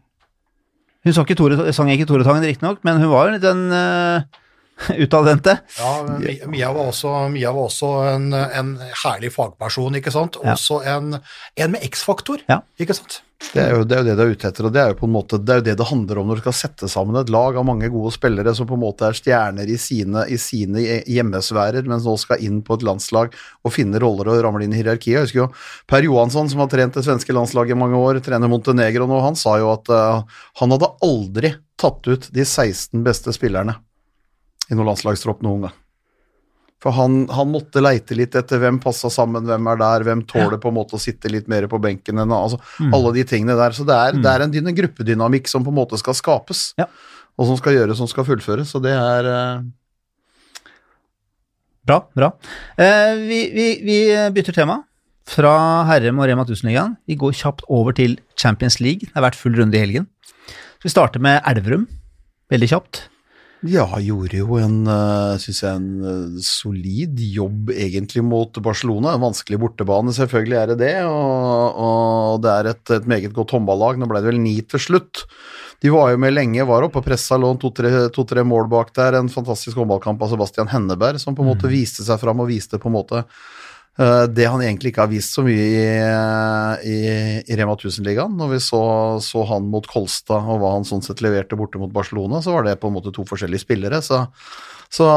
[1.03, 3.63] Hun sang ikke Tore, sang ikke Tore Tangen, riktignok, men hun var jo litt den
[3.73, 4.21] uh,
[5.05, 5.57] utadvendte.
[5.79, 5.95] Ja,
[6.51, 10.39] Mia var også, Mia var også en, en herlig fagperson, ikke sant?
[10.45, 10.55] Ja.
[10.57, 11.19] Også en,
[11.57, 12.63] en med X-faktor, Ja.
[12.81, 13.21] ikke sant?
[13.41, 14.97] Det er, jo, det er jo det du er ute etter, og det er jo
[14.99, 17.17] på en måte det er jo det det handler om når du skal sette sammen
[17.17, 20.37] et lag av mange gode spillere som på en måte er stjerner i sine, i
[20.37, 23.33] sine hjemmesfærer, men nå skal inn på et landslag
[23.65, 25.15] og finne roller og ramle inn i hierarkiet.
[25.17, 25.49] Jeg husker jo
[25.89, 29.41] Per Johansson, som har trent det svenske landslaget i mange år, trener Montenegro nå, han
[29.41, 33.81] sa jo at uh, han hadde aldri tatt ut de 16 beste spillerne
[34.71, 35.79] i noen landslagstropp noen gang.
[36.81, 40.57] For han, han måtte leite litt etter hvem passa sammen, hvem er der, hvem tåler
[40.63, 42.57] på en måte å sitte litt mer på benken enn altså,
[42.89, 43.77] Alle de tingene der.
[43.77, 46.89] Så det er, det er en en, gruppedynamikk som på en måte skal skapes, Ja.
[47.37, 48.73] og som skal gjøres, som skal fullføres.
[48.73, 49.69] Så det er eh,
[51.91, 52.33] Bra, bra.
[52.79, 53.99] Eh, vi, vi, vi
[54.33, 54.81] bytter tema.
[55.31, 55.53] Fra
[55.89, 56.97] Herrem og Rema 1000-ligaen.
[57.09, 59.05] Vi går kjapt over til Champions League.
[59.05, 60.09] Det har vært full runde i helgen.
[60.81, 61.89] Så vi starter med Elverum.
[62.51, 63.05] Veldig kjapt.
[63.69, 69.13] Ja, gjorde jo en, uh, synes jeg, en eh, solid jobb egentlig mot Barcelona.
[69.13, 70.95] En vanskelig bortebane, selvfølgelig er det det.
[71.05, 74.01] Og, og det er et, et meget godt håndballag.
[74.01, 75.27] Nå ble det vel ni til slutt.
[75.85, 78.95] De var jo med lenge, var oppe og pressa, lå to-tre to, tre mål bak
[78.97, 79.19] der.
[79.21, 82.81] En fantastisk håndballkamp av Sebastian Henneberg, som på en måte viste seg fram og viste
[82.81, 83.29] på en måte eh,
[84.01, 85.81] det han egentlig ikke har vist så mye i,
[86.89, 86.99] i,
[87.45, 88.33] i Rema 1000-ligaen.
[88.39, 88.81] Når vi så,
[89.21, 92.65] så han mot Kolstad og hva han sånn sett leverte borte mot Barcelona, så var
[92.65, 94.01] det på en måte to forskjellige spillere.
[94.07, 94.23] Så,
[94.89, 95.11] så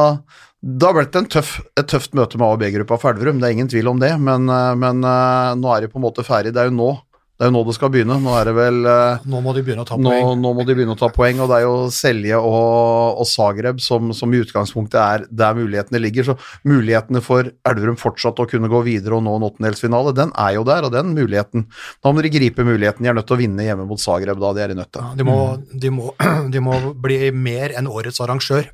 [0.64, 3.56] da ble det tøff, et tøft møte med A- og B-gruppa for Elverum, det er
[3.58, 4.14] ingen tvil om det.
[4.20, 6.54] Men, eh, men eh, nå er de på en måte ferdig.
[6.56, 6.92] Det er jo nå
[7.34, 8.16] Det er jo nå det skal begynne.
[8.22, 10.36] Nå er det vel eh, Nå må de begynne å ta nå, poeng.
[10.38, 13.80] nå må de begynne å ta poeng, og det er jo Selje og, og Zagreb
[13.82, 16.28] som, som i utgangspunktet er der mulighetene ligger.
[16.28, 16.36] Så
[16.70, 20.66] mulighetene for Elverum fortsatt å kunne gå videre og nå en åttendelsfinale, den er jo
[20.70, 21.66] der, og den muligheten
[22.06, 23.02] Da må de gripe muligheten.
[23.02, 24.54] De er nødt til å vinne hjemme mot Zagreb, da.
[24.54, 25.02] De er i nødt til.
[25.02, 25.40] Ja, de, må,
[25.74, 26.14] de, må,
[26.54, 28.70] de må bli mer enn årets arrangør,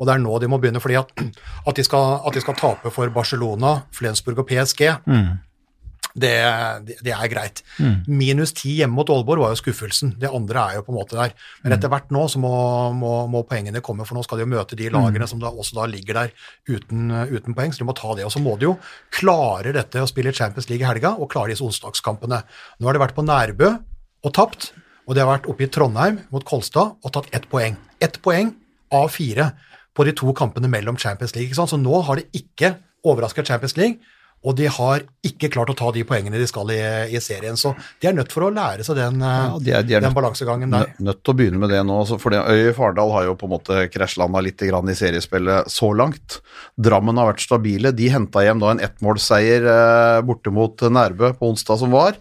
[0.00, 0.80] og det er nå de må begynne.
[0.80, 5.28] fordi at, at, de skal, at de skal tape for Barcelona, Flensburg og PSG, det,
[6.14, 6.34] det,
[7.04, 7.62] det er greit.
[8.08, 10.14] Minus ti hjemme mot Aalborg var jo skuffelsen.
[10.20, 11.34] Det andre er jo på en måte der.
[11.64, 12.52] Men etter hvert nå så må,
[12.96, 15.78] må, må poengene komme, for nå skal de jo møte de lagene som da også
[15.80, 16.34] da ligger der
[16.70, 18.26] uten, uten poeng, så de må ta det.
[18.26, 18.76] Og så må de jo
[19.14, 22.42] klare dette å spille Champions League i helga, og klare disse onsdagskampene.
[22.80, 23.72] Nå har de vært på Nærbø
[24.26, 24.72] og tapt,
[25.08, 27.78] og de har vært oppe i Trondheim mot Kolstad og tatt ett poeng.
[28.02, 28.52] Ett poeng
[28.94, 29.52] av fire
[29.96, 31.56] på de to kampene mellom Champions League.
[31.56, 33.98] Så nå har de ikke overrasket Champions League,
[34.42, 36.78] og de har ikke klart å ta de poengene de skal i,
[37.12, 37.58] i serien.
[37.60, 40.08] Så de er nødt for å lære seg den, Ja, de er- de er den
[40.08, 40.86] nødt- balansegangen der.
[40.96, 41.98] Nø- Nødt til å begynne med det nå.
[42.00, 46.40] altså, For Øy Fardal har jo på en måte krasjlanda litt i seriespillet så langt.
[46.80, 47.92] Drammen har vært stabile.
[47.94, 52.16] De henta hjem da en ettmålsseier eh, borte mot Nærbø på onsdag som var.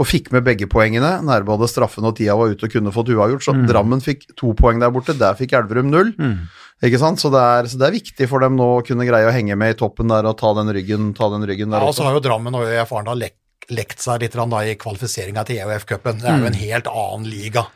[0.00, 1.18] Og fikk med begge poengene.
[1.26, 3.44] Nærme hadde straffen og tida var ute og kunne fått uavgjort.
[3.44, 5.12] Så Drammen fikk to poeng der borte.
[5.18, 6.14] Der fikk Elverum null.
[6.82, 7.20] Ikke sant?
[7.22, 9.54] Så det, er, så det er viktig for dem nå å kunne greie å henge
[9.58, 12.08] med i toppen der og ta den ryggen, ta den ryggen der Ja, og så
[12.08, 13.36] har jo Drammen og ØIF Arendal lek,
[13.70, 16.18] lekt seg litt da, i kvalifiseringa til EUF-cupen.
[16.24, 16.42] Det er Mm.
[16.42, 17.66] jo en helt annen liga.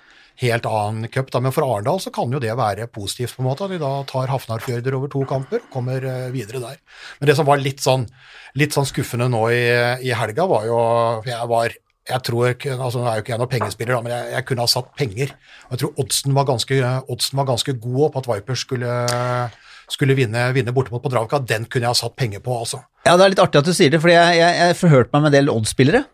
[0.42, 1.30] Helt annen cup.
[1.30, 3.78] da, Men for Arendal så kan jo det være positivt, på en måte, at de
[3.78, 6.76] da tar Hafnarfjørder over to kamper og kommer eh, videre der.
[7.20, 8.08] Men det som var litt sånn,
[8.56, 9.62] litt sånn skuffende nå i,
[10.02, 11.70] i helga, var jo Jeg var
[12.08, 14.46] jeg tror, ikke- altså Nå er jo ikke jeg noen pengespiller, da, men jeg, jeg
[14.46, 15.30] kunne ha satt penger.
[15.66, 18.92] Og Jeg tror oddsen var ganske, oddsen var ganske god på at Vipers skulle,
[19.90, 21.40] skulle vinne, vinne borte mot Podravka.
[21.46, 22.82] Den kunne jeg ha satt penger på, altså.
[23.06, 25.22] Ja, det er litt artig at du sier det, for jeg, jeg, jeg forhørte meg
[25.26, 26.04] med en del oddsspillere.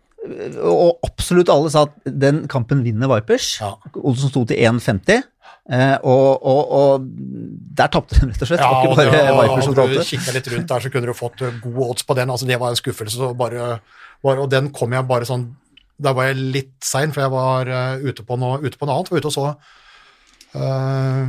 [0.63, 3.57] og absolutt alle sa at den kampen vinner Vipers.
[3.61, 3.73] Ja.
[4.03, 5.23] Olsen sto til 1,50,
[5.73, 7.09] eh, og, og, og
[7.75, 8.61] der tapte de rett og slett.
[8.63, 11.89] Ja, og det- Vipers og du kikka litt rundt der, så kunne du fått gode
[11.91, 12.31] odds på den.
[12.31, 13.17] altså Det var en skuffelse.
[13.19, 13.81] Så bare,
[14.23, 15.49] bare, og den kom jeg bare sånn
[16.03, 18.97] Da var jeg litt sein, for jeg var uh, ute, på noe, ute på noe
[19.01, 19.11] annet.
[19.13, 19.45] Var ute og så
[20.59, 21.27] uh,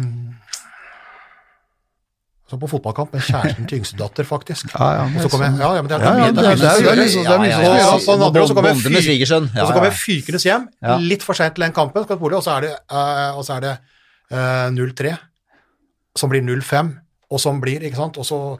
[2.51, 4.73] Så på fotballkamp med kjæresten til yngstedatter, faktisk.
[4.75, 6.43] Ja, ja, og så kom jeg, ja, ja, men det er, Ja, ja, det er
[6.43, 7.93] mye- det er- det er mye- mye- det er mye som gjøres.
[7.93, 10.67] og så kom jeg kom fykende hjem,
[10.99, 13.77] litt for seint til den kampen, og så er det, uh, så er det
[14.31, 15.17] uh, 0-3,
[16.15, 16.93] som blir 0-5,
[17.31, 18.59] og som blir, ikke sant, og så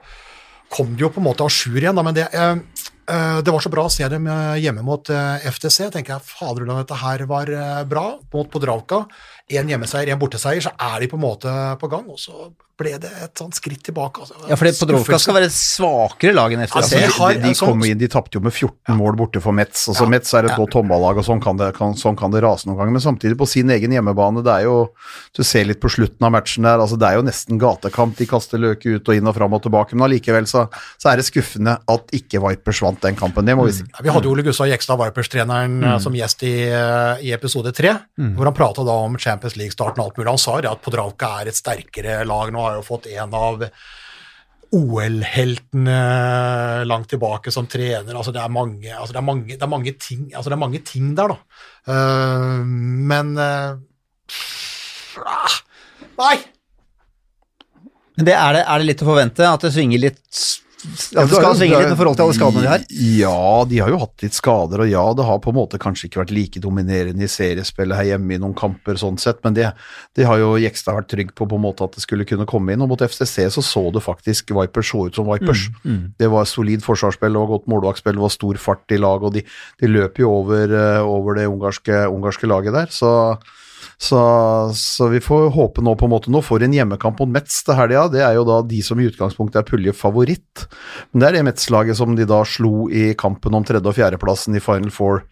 [0.73, 2.55] kom det jo på en måte a jour igjen, da, men det, eh,
[3.05, 6.79] det var så bra å se dem eh, hjemme mot eh, FTC, tenker jeg, faderullan,
[6.83, 9.03] dette her var eh, bra, mot Podravka,
[9.49, 12.95] en hjemmeseier, en borteseier, så er de på en måte på gang, og så ble
[12.97, 14.17] det et sånt skritt tilbake.
[14.23, 14.33] Altså.
[14.49, 16.95] Ja, for Podrovka skal være et svakere lag enn Altså, FTC.
[16.95, 19.87] de de, de, altså- kom inn, de tapte jo med 14 mål borte for Metz.
[19.89, 20.09] Altså, Ja.
[20.09, 22.77] Metz er et godt håndballag, og sånn kan, det, kan, sånn kan det rase noen
[22.79, 22.91] ganger.
[22.97, 24.89] Men samtidig, på sin egen hjemmebane, det er jo
[25.35, 28.15] Du ser litt på slutten av matchen der, altså det er jo nesten gatekamp.
[28.17, 31.17] De kaster løket ut og inn og fram og tilbake, men allikevel så, så er
[31.17, 33.45] det skuffende at ikke Vipers vant den kampen.
[33.45, 33.83] Det må vi si.
[33.83, 35.93] Ja, Vi hadde Ole Gustav Jekstad, Vipers-treneren, Mm.
[35.95, 40.09] eh, som gjest i, eh, i episode tre, hvor han prata om Champions League-starten og
[40.09, 40.31] alt mulig.
[40.31, 42.47] Han sa det at Podravka er et sterkere lag.
[42.53, 43.55] Nå har jo fått en av
[44.73, 45.99] OL-heltene
[46.89, 48.15] langt tilbake som trener.
[48.15, 50.65] Altså, det er mange, altså, det er mange, det er mange, ting, altså, det er
[50.65, 51.37] mange ting der, da.
[51.83, 52.61] Uh,
[53.11, 53.77] men ah,
[56.17, 56.37] Nei!
[58.17, 59.49] Men det er, det, er det litt å forvente?
[59.49, 60.41] At det svinger litt
[60.83, 62.83] At det skal svinge litt i forhold til alle skadene de har?
[62.91, 66.09] Ja, de har jo hatt litt skader, og ja, det har på en måte kanskje
[66.09, 69.69] ikke vært like dominerende i seriespillet her hjemme i noen kamper sånn sett, men det,
[70.17, 72.75] det har jo Jekstad vært trygg på på en måte at det skulle kunne komme
[72.75, 75.67] inn, og mot FCC så så det faktisk Vipers så ut som Vipers.
[76.19, 79.45] Det var solid forsvarsspill og godt målvaktspill, det var stor fart i lag, og de,
[79.81, 83.13] de løp jo over, eh, over det ungarske, ungarske laget der, så
[84.01, 84.19] så,
[84.75, 87.61] så vi får håpe nå på en måte Nå får de en hjemmekamp mot Metz
[87.65, 88.07] til helga.
[88.11, 90.67] Det er jo da de som i utgangspunktet er puljefavoritt.
[91.11, 94.57] Men det er det Metz-laget som de da slo i kampen om tredje- og fjerdeplassen
[94.57, 95.23] i Final Four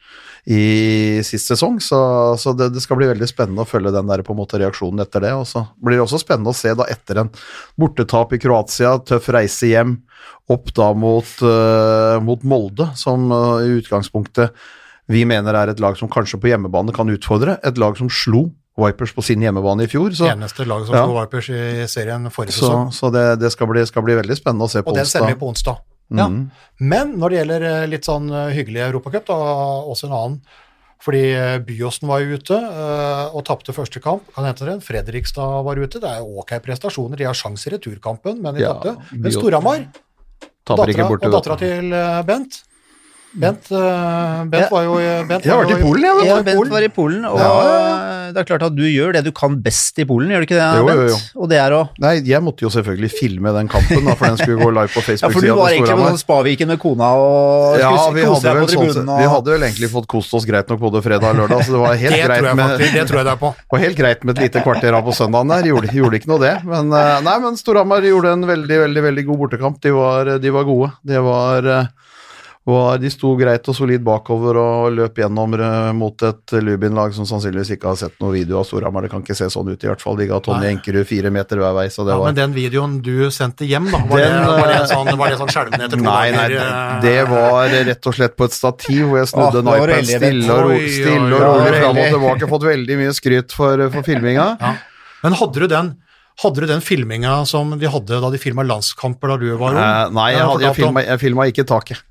[0.45, 1.80] i sist sesong.
[1.84, 2.00] Så,
[2.41, 5.04] så det, det skal bli veldig spennende å følge den der på en måte reaksjonen
[5.04, 5.34] etter det.
[5.38, 7.32] Og så blir det også spennende å se da etter en
[7.80, 9.97] bortetap i Kroatia, tøff reise hjem,
[10.52, 14.56] opp da mot, uh, mot Molde, som uh, i utgangspunktet
[15.09, 17.57] vi mener er et lag som kanskje på hjemmebane kan utfordre.
[17.63, 20.13] Et lag som slo Vipers på sin hjemmebane i fjor.
[20.15, 21.03] Så, Eneste lag som Ja.
[21.05, 22.91] slo Vipers i serien forrige så, sesong.
[22.95, 24.95] så det, det skal, bli, skal bli veldig spennende å se på onsdag.
[24.95, 25.81] Og den sender vi på onsdag.
[26.11, 26.27] Ja.
[26.27, 26.51] Mm.
[26.79, 30.41] Men når det gjelder eh, litt sånn eh, hyggelig Europacup, også en annen.
[31.02, 32.58] Fordi eh, Byåsen var jo ute
[33.33, 34.23] og tapte første kamp.
[34.35, 34.79] Kan hente det.
[34.85, 35.99] Fredrikstad var ute.
[35.99, 37.17] Det er jo ok prestasjoner.
[37.17, 38.95] De har sjanse i returkampen, men de Ja, tapte.
[39.17, 39.87] Men Storhamar,
[40.67, 41.89] dattera- og dattera til
[42.27, 42.62] Bent,
[43.34, 44.67] Bent, eh, Bent Ja.
[44.71, 44.96] var jo
[45.27, 46.27] Bent Jeg har var vært jo i Polen, jeg.
[46.27, 49.23] Ja, Bent Bent var i Polen, og Ja, det er klart at du gjør det
[49.23, 51.10] du kan best i Polen, gjør du ikke det, Jo, jo, Bent?
[51.12, 51.42] jo.
[51.42, 54.38] Og det er å Nei, jeg måtte jo selvfølgelig filme den kampen, da, for den
[54.38, 55.21] skulle gå live på Facebook.
[55.32, 58.36] Ja, for du var egentlig på sånn Spaviken med kona og Ja, skulle vi kose
[58.36, 59.21] hadde, deg vel tribunen, sånn, tribunen.
[59.23, 61.82] vi hadde vel egentlig fått kost oss greit nok både fredag og lørdag, så det
[61.86, 63.56] var helt Det greit jeg med det tror jeg det er på.
[63.71, 66.40] var helt greit med et lite kvarter av på søndagen der, gjorde, gjorde ikke noe
[66.44, 66.56] det.
[66.67, 69.79] Men, eh, nei, men Storhamar gjorde en veldig, veldig veldig god bortekamp.
[69.82, 70.92] De var, de var gode.
[71.08, 71.71] Det var,
[72.63, 77.25] var De sto greit og solid bakover og løp gjennom eh, mot et Lubin-lag som
[77.25, 79.07] sannsynligvis ikke har sett noe video av Storhamar.
[79.07, 80.19] Det kan ikke se sånn ut, i hvert fall.
[80.19, 82.99] De ga Tonje Enkerud fire meter hver vei, så det Ja, var men den videoen
[83.01, 85.53] du sendte hjem, da, var, Den, det, var det eh, en sånn, var det sånn
[85.55, 86.67] skjelvende etter to Nei, nei, dager?
[86.67, 90.12] eh, det var rett og slett på et stativ hvor jeg snudde ah, en iPad
[90.12, 92.51] stille og, ro, stille og rolig fram og tilbake.
[92.53, 94.47] Fått veldig mye skryt for, for filminga.
[94.62, 94.75] Ja.
[95.25, 95.93] Men hadde du den
[96.41, 99.81] hadde du den filminga som de hadde da de filma landskamper da du var ung?
[99.81, 102.05] Eh, nei, jeg, jeg, jeg filma ikke taket.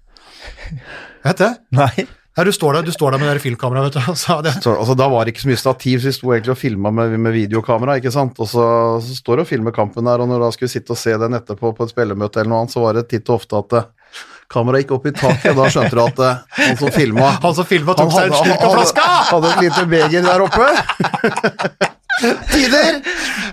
[1.26, 1.46] Vet du?
[1.76, 2.06] Nei.
[2.38, 4.16] Her, du, står der, du står der med det filmkameraet, vet du.
[4.22, 6.54] Så det, Så, altså, da var det ikke så mye stativ, så vi sto egentlig
[6.54, 7.98] og filma med, med videokamera.
[7.98, 8.38] ikke sant?
[8.40, 8.64] Og så,
[9.02, 11.16] så står det og filmer kampen der, og når da skulle vi sitte og se
[11.20, 13.76] den etterpå på et spillermøte, eller noe annet, så var det titt og ofte at
[13.80, 14.24] eh,
[14.54, 17.56] kameraet gikk opp i taket, og da skjønte du at eh, han som filma han
[17.58, 19.08] som filma, tok seg en slurk av flaska!
[19.34, 21.90] hadde et lite beger der oppe.
[22.20, 23.00] Tider!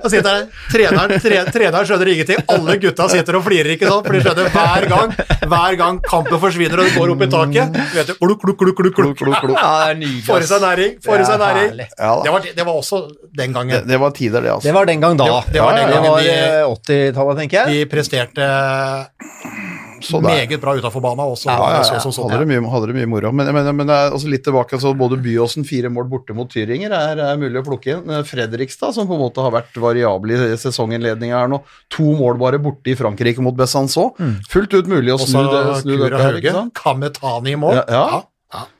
[0.03, 2.41] Og sitter der, treneren, tre, treneren skjønner ingenting.
[2.53, 4.05] Alle gutta sitter og flirer, ikke sant?
[4.07, 5.13] For de skjønner hver gang
[5.47, 7.77] hver gang kampen forsvinner og det går opp i taket.
[7.95, 9.37] Vet du, kluk, kluk, kluk, kluk, kluk.
[9.39, 9.55] kluk.
[9.55, 10.19] Ja, det er.
[10.27, 10.97] Får i seg næring.
[11.05, 11.81] Får i seg Det næring.
[11.87, 12.11] Ja.
[12.27, 13.01] Det var, det var også
[13.37, 13.87] den gangen.
[13.87, 14.67] det var tider, det, altså.
[14.67, 15.25] Det var den gang da.
[15.25, 17.67] Det- det var den Ja, gangen de- var eh, 80-tallet, tenker jeg.
[17.73, 18.51] De presterte
[20.01, 21.45] Så meget bra utafor bana også.
[21.49, 21.83] Ja, ja, ja.
[21.83, 23.31] så- så- så- Hadde, det mye, hadde det mye moro.
[23.31, 27.17] Men, men, men altså litt tilbake, så både Byåsen fire mål borte mot Tyringer er,
[27.19, 28.09] er mulig å plukke inn.
[28.09, 32.37] Eh, Fredrikstad, som på en måte har vært variabel i sesonginnledninga her nå, to mål
[32.37, 34.13] bare borte i Frankrike mot Besançon.
[34.49, 36.73] Fullt ut mulig å snu, det, snu dette her, ikke sant?
[36.73, 37.75] Kametani i mål.
[37.75, 38.23] Ja, ja.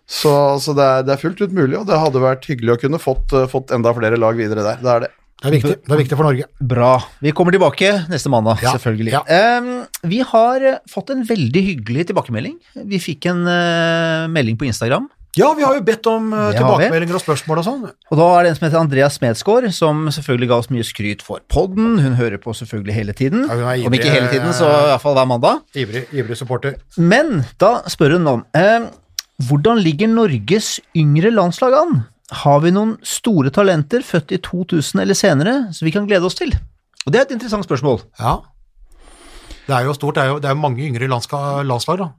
[0.08, 0.32] Så,
[0.64, 3.00] så det, er, det er fullt ut mulig, og det hadde vært hyggelig å kunne
[3.04, 4.78] fått, fått enda flere lag videre der.
[4.80, 5.10] Det er det.
[5.38, 5.74] Det er viktig.
[5.86, 6.46] Det er viktig for Norge.
[6.74, 6.94] Bra.
[7.22, 9.12] Vi kommer tilbake neste mandag, Ja, selvfølgelig.
[9.14, 9.22] ja.
[9.62, 12.56] Um, vi har eh, fått en veldig hyggelig tilbakemelding.
[12.90, 15.06] Vi fikk en uh, melding på Instagram,
[15.38, 17.84] Ja, vi har jo bedt om uh, tilbakemeldinger og spørsmål og sånn.
[17.86, 21.22] og da er det en som heter Andreas Smedsgaard, som selvfølgelig ga oss mye skryt
[21.22, 22.00] for podden.
[22.02, 23.46] Hun hører på selvfølgelig hele tiden.
[23.46, 25.62] Ja, er Om ikke hele tiden, så i hvert fall hver mandag.
[25.78, 26.80] Ivrig, ivrig supporter.
[26.98, 28.90] Men da spør hun om uh,
[29.46, 32.00] hvordan ligger Norges yngre landslag an?
[32.28, 36.36] Har vi noen store talenter født i 2000 eller senere som vi kan glede oss
[36.36, 36.52] til?
[37.06, 38.02] Og Det er et interessant spørsmål.
[38.20, 38.38] Ja.
[39.68, 40.16] Det er jo stort.
[40.16, 42.10] Det er jo, det er mange yngre landslag, da.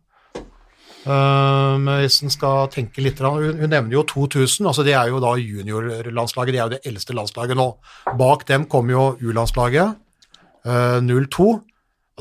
[1.09, 5.21] Um, hvis en skal tenke litt Hun, hun nevner jo 2000, altså det er jo
[5.21, 6.53] da juniorlandslaget.
[6.53, 7.69] Det er jo det eldste landslaget nå.
[8.19, 9.95] Bak dem kommer jo U-landslaget,
[10.67, 11.49] uh, 02.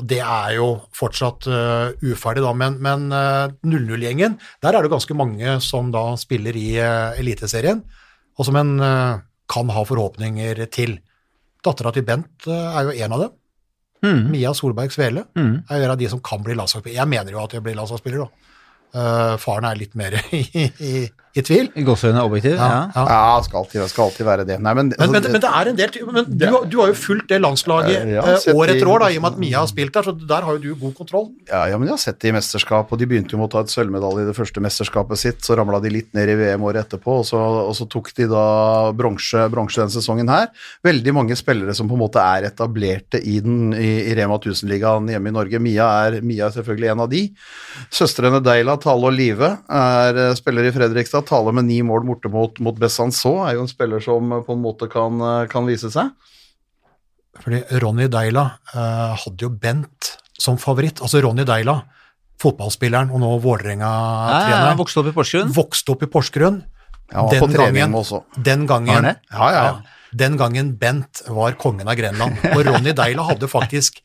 [0.00, 5.16] Det er jo fortsatt uh, uferdig, da, men, men uh, 00-gjengen, der er det ganske
[5.18, 7.82] mange som da spiller i uh, Eliteserien,
[8.38, 8.76] og som en
[9.50, 10.98] kan ha forhåpninger til.
[11.64, 13.32] Dattera til Bent er jo en av dem.
[14.06, 14.28] Mm.
[14.30, 15.64] Mia Solberg Svele Mm.
[15.66, 17.00] er jo en av de som kan bli landslagsspiller.
[17.00, 18.54] Jeg mener jo at jeg blir landslagsspiller, da.
[18.94, 20.44] Eh, faren er litt mer i,
[20.80, 20.92] i,
[21.38, 21.68] i tvil.
[21.78, 22.56] I gåseøyne objektiv?
[22.58, 22.88] Ja.
[22.94, 23.04] Ja.
[23.08, 24.58] Ja, skal alltid, skal alltid være det.
[24.64, 26.96] Nei, men, Men, men, altså, men det er en del men du, du har jo
[26.98, 29.70] fulgt det landslaget Ja, eh, år etter år, da, i og med at Mia har
[29.70, 31.28] spilt der, så der har jo du god kontroll.
[31.50, 33.52] Ja, ja, men jeg har sett det i mesterskap, og de begynte jo med å
[33.54, 36.66] ta et sølvmedalje i det første mesterskapet sitt, så ramla de litt ned i VM
[36.68, 38.44] året etterpå, og så, og så tok de da
[38.96, 40.50] bronse denne sesongen her.
[40.86, 45.08] Veldig mange spillere som på en måte er etablerte i, den, i, i Rema 1000-ligaen
[45.12, 45.62] hjemme i Norge.
[45.62, 47.24] Mia er, Mia er selvfølgelig en av de.
[47.94, 51.26] Søstrene Deila, Tale og Live er spillere spiller i Fredrikstad.
[51.28, 54.56] Tale med ni mål borte mot, mot Besançon er jo en spiller som eh, på
[54.56, 56.10] en måte kan, eh, kan vise seg.
[57.38, 61.02] Fordi Ronny Deila eh, hadde jo Bent som favoritt.
[61.04, 61.76] Altså Ronny Deila,
[62.42, 65.52] fotballspilleren og nå Vålerenga-treneren, vokste opp i Porsgrunn.
[65.54, 66.58] vokste opp i Porsgrunn.
[67.12, 68.22] Ja, den, på gangen- også.
[68.36, 69.04] Den gangen?
[69.32, 69.78] Ja, ja, ja.
[70.18, 72.36] Den gangen Bent var kongen av Grenland.
[72.54, 74.00] Og Ronny Deila hadde faktisk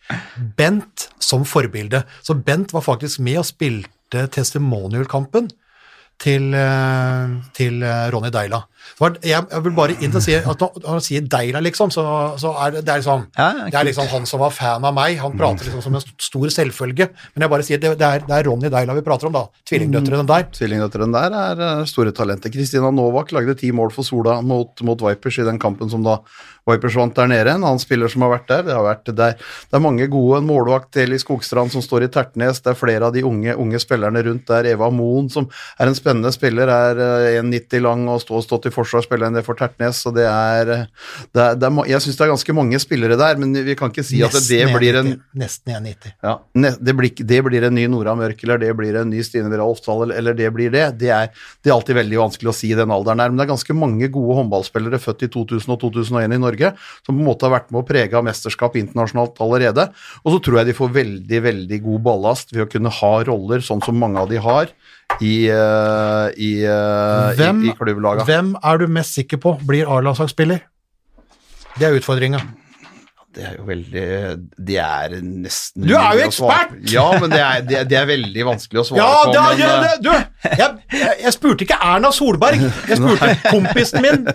[0.57, 2.03] Bent som forbilde.
[2.21, 5.47] Så Bent var faktisk med og spilte testimonial-kampen
[6.19, 8.61] til, eh, til eh, Ronny Deila.
[9.23, 12.03] Jeg, vil bare inn og si at når han sier Deila, liksom, så,
[12.39, 14.95] så er det, det er liksom Ja, det er liksom han som var fan av
[14.95, 15.17] meg.
[15.21, 17.09] Han prater liksom som en stor selvfølge.
[17.33, 19.45] Men jeg bare sier det, det, er, det er Ronny Deila vi prater om, da.
[19.69, 20.47] Tvillingdøtrene der.
[20.57, 22.53] Tvillingdøtrene der er eh, store talenter.
[22.53, 26.19] Kristina Novak lagde ti mål for Sola mot, mot Vipers i den kampen som da
[26.69, 28.61] Vipers vant der nede, en annen spiller som har vært der.
[28.67, 29.35] Det, har vært der.
[29.35, 33.09] det er mange gode, en målvakt Eli Skogstrand som står i Tertnes, det er flere
[33.09, 34.69] av de unge, unge spillerne rundt der.
[34.71, 38.72] Eva Moen, som er en spennende spiller, er eh, 1,90 lang og står stått i
[38.73, 40.71] forsvar, spiller enn det for Tertnes, så det er,
[41.33, 43.93] det er, det er Jeg syns det er ganske mange spillere der, men vi kan
[43.93, 45.23] ikke si at det, blir en 90.
[45.43, 46.13] Nesten 1,90.
[46.23, 49.51] ja, det blir, det blir en ny Nora Mørk, eller det blir en ny Stine
[49.51, 50.85] Vera Oftdal, eller, eller det blir det.
[51.01, 51.31] Det er,
[51.63, 53.77] det er alltid veldig vanskelig å si i den alderen der, men det er ganske
[53.77, 56.73] mange gode håndballspillere født i 2000 og 2001 i Norge,
[57.05, 59.89] som på en måte har vært med å prege av mesterskap internasjonalt allerede.
[60.23, 63.63] Og så tror jeg de får veldig, veldig god ballast ved å kunne ha roller,
[63.63, 64.71] sånn som mange av de har,
[65.21, 70.63] i, eh, i, eh, Hvem, i, i hvem er du mest sikker på blir A-landslagsspiller?
[71.77, 72.41] Det er utfordringa.
[73.33, 74.03] Det er jo veldig
[74.67, 76.73] Det er nesten Du er jo ekspert!
[76.91, 79.31] Ja, men det er, det, det er veldig vanskelig å svare Ja, på.
[79.33, 80.49] men, ja, eh, det, du!
[80.59, 80.67] Jeg,
[80.99, 82.61] jeg, jeg spurte ikke Erna Solberg,
[82.91, 84.27] jeg spurte kompisen min,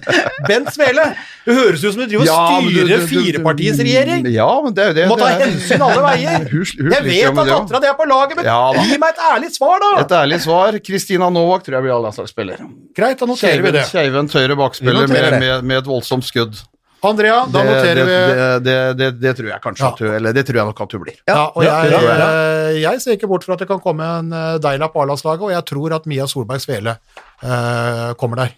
[0.48, 1.04] Bent Svele.
[1.44, 4.26] Det høres ut som du driver og Ja, styrer firepartiets regjering.
[4.34, 5.04] Ja, men det er jo det.
[5.06, 6.48] Du må ta hensyn alle veier.
[6.50, 9.14] Hus, hus, Jeg vet at det dattera di er på laget, men Ja, gi meg
[9.14, 9.92] et ærlig svar, da!
[10.02, 10.80] Et ærlig svar.
[10.88, 12.64] Kristina Novak tror jeg blir A-landslagsspiller.
[12.98, 13.86] Greit, da noterer vi det.
[13.92, 16.58] Skeiven Tøyre bakspiller med, med, med et voldsomt skudd.
[17.06, 19.90] Andrea, da det, noterer vi det, det, det, det tror jeg kanskje Ja.
[19.92, 21.18] at hun Eller det tror jeg nok at hun blir.
[21.30, 24.32] Ja, og jeg, jeg, eh, jeg ser ikke bort fra at det kan komme en
[24.34, 26.96] eh, Deila på A-landslaget, og jeg tror at Mia Solberg Svele
[27.42, 28.56] eh, kommer der.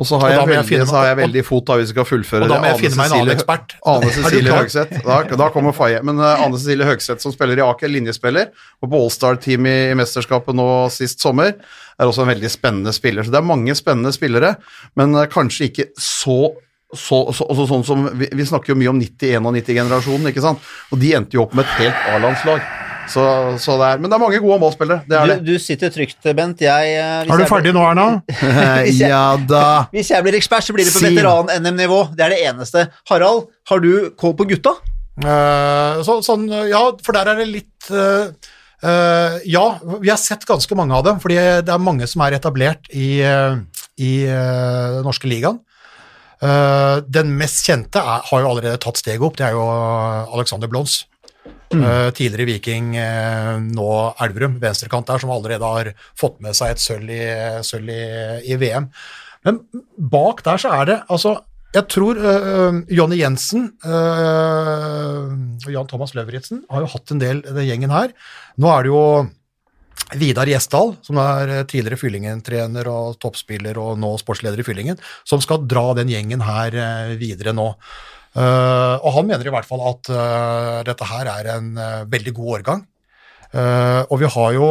[0.00, 1.84] Og så har da jeg, jeg veldig, finne så har jeg veldig fot da vi
[1.90, 2.70] skal fullføre Og da må det.
[2.70, 3.74] jeg finne meg en annen ekspert.
[3.92, 4.54] Ane du Cecilie?
[4.56, 5.02] Høgseth.
[5.04, 5.98] Da, da kommer Faye.
[6.06, 8.48] Men uh, Ane Cecilie Høgseth, som spiller i Aker, linjespiller,
[8.80, 11.52] og på Allstar-team i, i mesterskapet nå sist sommer,
[12.00, 13.26] er også en veldig spennende spiller.
[13.26, 14.54] Så det er mange spennende spillere,
[14.96, 16.38] men uh, kanskje ikke så
[16.92, 20.62] så, så, også sånn som, vi, vi snakker jo mye om 90-91-generasjonen, ikke sant?
[20.92, 22.64] Og de endte jo opp med et helt A-landslag.
[23.12, 23.22] Så,
[23.58, 25.02] så det er, men det er mange gode målspillere.
[25.08, 25.56] Det er Du, det.
[25.56, 26.60] du sitter trygt, Bent.
[26.62, 28.04] Jeg, eh, hvis Er du jeg ferdig nå, Erna?
[28.86, 29.64] Hvis jeg- ja da.
[29.92, 31.98] Hvis jeg blir ekspert, så blir det på veteran-NM-nivå.
[32.16, 32.86] Det er det eneste.
[33.10, 33.90] Harald, har du
[34.20, 34.76] kål på gutta?
[35.22, 38.30] Uh, så, sånn, ja, for der er det litt uh,
[38.86, 39.64] uh, Ja,
[40.00, 41.36] vi har sett ganske mange av dem, fordi
[41.66, 43.18] det er mange som er etablert i,
[44.00, 45.58] i den norske ligaen.
[46.42, 49.62] Eh, den mest kjente er, har jo allerede tatt steget opp, det er jo
[50.34, 51.04] Alexander Blons.
[51.72, 53.88] Eh, tidligere Viking, eh, nå
[54.20, 57.22] Elverum, venstrekant der, som allerede har fått med seg et sølv i,
[57.64, 58.02] sølv i,
[58.50, 58.90] i VM.
[59.46, 59.62] Men
[59.96, 61.38] bak der så er det altså
[61.72, 65.30] jeg tror uh, Jonny Jensen og
[65.62, 68.12] og Jan Thomas Løvritzen har jo hatt en del den gjengen her.
[68.60, 69.04] Nå er det jo
[70.18, 75.42] Vidar Gjesdal, som er eh, tidligere Fyllingen-trener og toppspiller og nå sportsleder i Fyllingen, som
[75.42, 77.68] skal dra den gjengen her eh, videre nå.
[78.32, 80.12] Eh, og han mener i hvert fall at
[80.88, 81.74] dette her er en
[82.10, 82.86] veldig god årgang.
[83.52, 84.66] Og vi har jo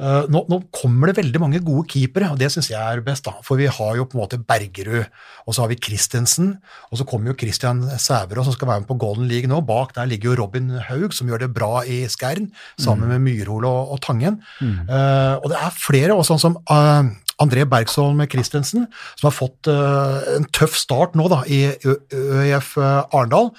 [0.00, 3.26] eh, nå, nå kommer det veldig mange gode keepere, og det syns jeg er best.
[3.26, 5.06] da, For vi har jo på en måte Bergerud,
[5.46, 6.54] og så har vi Christensen,
[6.90, 9.62] og så kommer jo Christian Sæverud som skal være med på Golden League nå.
[9.66, 13.68] Bak der ligger jo Robin Haug, som gjør det bra i Skjern, sammen med Myrhol
[13.68, 14.40] og, og Tangen.
[14.62, 17.06] Eh, og det er flere, og sånn som uh,
[17.42, 18.86] André Bergsholm Christensen,
[19.18, 23.50] som har fått en tøff start nå da, i ØIF Arendal.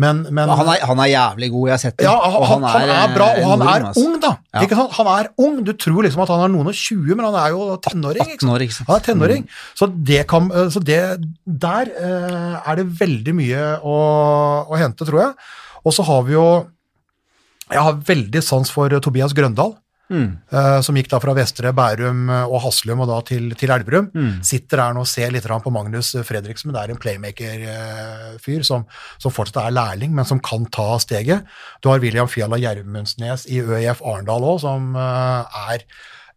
[0.00, 2.06] Men, men Han er, han er jævlig god, jeg har sett det.
[2.08, 4.02] ja, han, han, han er bra, og han er altså.
[4.02, 4.32] ung, da.
[4.50, 4.86] Ja.
[4.96, 5.60] Han er ung.
[5.66, 8.32] Du tror liksom at han er noen og 20, men han er jo tenåring.
[8.34, 8.64] Ikke sant?
[8.66, 8.88] ikke sant.
[8.90, 9.46] Han er tenåring.
[9.78, 10.98] Så, det kan, eh, så det,
[11.46, 13.96] der eh, er det veldig mye å,
[14.66, 15.48] å hente, tror jeg.
[15.84, 16.46] Og så har vi jo
[17.70, 19.76] Jeg har veldig sans for eh, Tobias Grøndal.
[20.12, 20.36] Mm.
[20.52, 24.10] eh, som gikk da fra Vestre, Bærum eh, og Haslum og da til, til Elverum.
[24.12, 24.42] Mm.
[24.44, 28.84] Sitter der nå og ser litt på Magnus Fredriksen, men det er en playmaker-fyr som,
[29.22, 31.48] som fortsatt er lærling, men som kan ta steget.
[31.80, 35.86] Du har William Fjalla Gjermundsnes i ØIF Arendal òg, som uh, er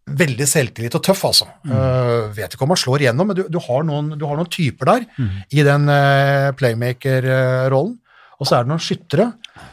[0.08, 1.50] veldig selvtillit og tøff, altså.
[1.68, 4.52] Eh, vet ikke om han slår igjennom, men du, du, har, noen, du har noen
[4.52, 5.08] typer der
[5.52, 7.98] i den uh, playmaker-rollen.
[8.38, 9.32] Og så er det noen skyttere,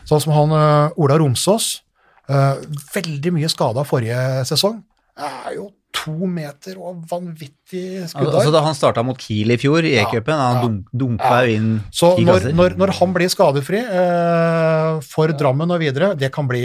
[0.08, 1.83] sånn som han eh, Ola Romsås.
[2.24, 4.18] Eh, veldig mye skada forrige
[4.48, 4.78] sesong.
[5.14, 8.34] Er jo to meter og vanvittig skuddarm.
[8.40, 10.62] Altså, da han starta mot Kiel i fjor, i E-cupen, han ja.
[10.64, 11.54] dunk, dunka ja.
[11.54, 16.50] inn Så når, når, når han blir skadefri eh, for Drammen og videre, det kan
[16.50, 16.64] bli,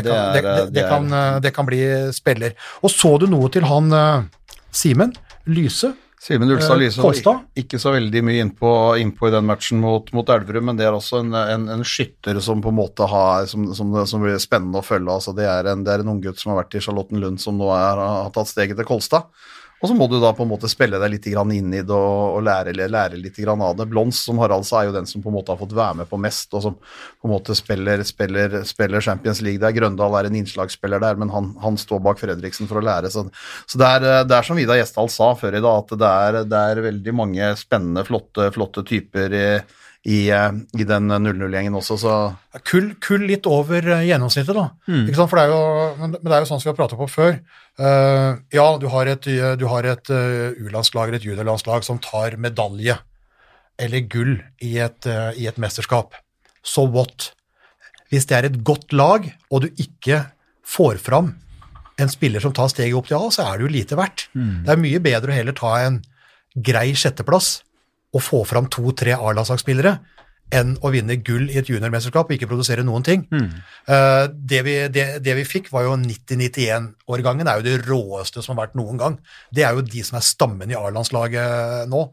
[0.00, 1.82] det kan bli
[2.16, 2.56] spiller.
[2.82, 4.28] Og så du noe til han eh,
[4.74, 5.14] Simen
[5.48, 5.92] Lyse?
[6.20, 7.44] Simen Ulstad Eh, Kolstad?
[7.56, 10.96] ikke så veldig mye innpå, innpå i den matchen mot, mot Elverum, men det er
[10.96, 14.82] også en, en, en skytter som på en måte har, som, som, som blir spennende
[14.82, 15.14] å følge.
[15.14, 17.70] Altså, det, er en, det er en unggutt som har vært i Charlottenlund, som nå
[17.74, 19.30] er, har tatt steget til Kolstad.
[19.78, 22.40] Og så må du da på en måte spille deg litt inn i det og,
[22.42, 23.86] lære, lære litt av det.
[23.86, 26.10] Blons, som Harald sa, er jo den som på en måte har fått være med
[26.10, 29.76] på mest, og som på en måte spiller, spiller, spiller Champions League der.
[29.76, 33.12] Grøndal er en innslagsspiller der, men han, han står bak Fredriksen for å lære.
[33.14, 33.28] Så,
[33.70, 36.40] så det, er, det er som Vidar Gjesdal sa før i dag, at det er,
[36.50, 39.48] det er veldig mange spennende, flotte, flotte typer i,
[40.08, 42.14] i, eh, i den 0-0-gjengen også, så
[42.68, 44.70] Kull, kull litt over eh, gjennomsnittet, da.
[45.04, 45.30] Ikke sant?
[45.30, 47.36] For det er jo, men, det er jo sånn som vi har pratet på før.
[47.78, 49.28] Uh, ja, du har et,
[49.60, 52.96] du har et U-landslag eller et juniorlandslag som tar medalje
[53.78, 54.32] eller gull
[54.64, 56.16] i et, uh, i et mesterskap.
[56.66, 57.30] So what?
[58.10, 60.24] Hvis det er et godt lag, og du ikke
[60.66, 61.36] får fram
[61.98, 64.28] en spiller som tar steget opp til A, så er det jo lite verdt.
[64.64, 66.00] Det er mye bedre å heller ta en
[66.54, 67.58] grei sjetteplass
[68.14, 69.98] og få fram to-tre A-landslagsspillere
[70.54, 73.24] enn å vinne gull i et juniormesterskap og ikke produsere noen ting.
[73.84, 77.48] Eh, det, vi, det, det vi fikk, var jo 90-91-årgangen.
[77.48, 79.18] er jo det råeste som har vært noen gang.
[79.52, 82.06] Det er jo de som er stammen i A-landslaget nå,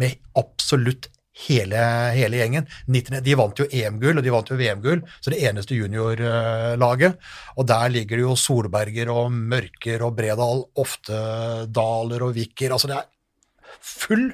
[0.00, 1.10] med absolutt
[1.46, 1.80] hele,
[2.14, 2.68] hele gjengen.
[2.90, 7.18] 90, de vant jo EM-gull, og de vant jo VM-gull, så det eneste juniorlaget.
[7.56, 12.76] Og der ligger det jo Solberger og Mørker og Bredal, Oftedaler og Viker.
[12.76, 13.10] Altså det er
[13.80, 14.28] full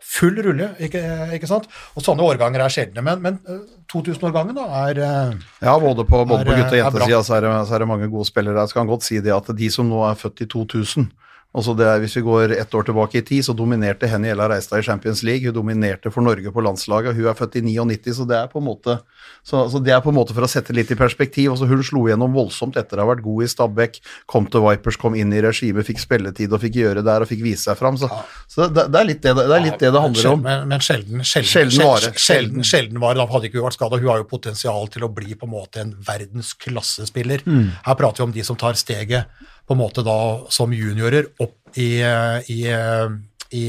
[0.00, 1.00] full rulle, ikke,
[1.36, 1.66] ikke sant?
[1.94, 3.60] Og sånne årganger er sjeldne, men, men eh,
[3.92, 7.48] 2000-årgangen da er eh, Ja, både på, både på Er, gutte- og jentesida så, er
[7.68, 8.64] så er det mange gode spillere.
[8.64, 11.10] Jeg skal godt si det at de som nå er født i 2000
[11.54, 14.48] altså det er, Hvis vi går ett år tilbake i tid, så dominerte Henny Ella
[14.48, 15.46] Reistad i Champions League.
[15.46, 17.16] Hun dominerte for Norge på landslaget.
[17.16, 19.00] Hun er født i 99, så det er på en måte
[19.42, 21.50] så, så det er på en måte for å sette litt i perspektiv.
[21.54, 24.98] Altså hun slo gjennom voldsomt etter å ha vært god i Stabæk, kom til Vipers,
[25.00, 27.98] kom inn i regimet, fikk spilletid og fikk gjøre der og fikk vise seg fram.
[28.00, 28.10] Så,
[28.50, 30.44] så det, det, er litt det, det er litt det det handler om.
[30.44, 32.12] Men, men sjelden, sjelden, Sjelden sjel- vare.
[32.26, 33.18] Sjelden, sjelden vare.
[33.20, 34.00] Da hadde ikke hun vært skada.
[34.02, 37.46] Hun har jo potensial til å bli på en måte en verdensklassespiller.
[37.46, 37.70] Mm.
[37.86, 40.16] Her prater vi om de som tar steget på en måte da
[40.50, 42.00] som juniorer opp i,
[42.50, 42.58] i,
[43.54, 43.64] i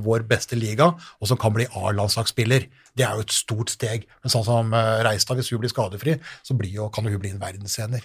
[0.00, 0.86] vår beste liga,
[1.20, 2.64] og som kan bli A-landslagsspiller.
[2.96, 4.06] Det er jo et stort steg.
[4.24, 7.20] Men sånn som eh, Reistad, hvis hun blir skadefri, så blir jo, kan jo hun
[7.22, 8.04] bli en verdensener.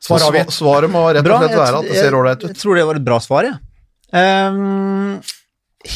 [0.00, 0.52] Så Svar avgitt.
[0.56, 3.04] svaret må rett og slett være at det ser ålreit Jeg tror det var et
[3.04, 3.58] bra svar, jeg.
[4.16, 5.20] Um,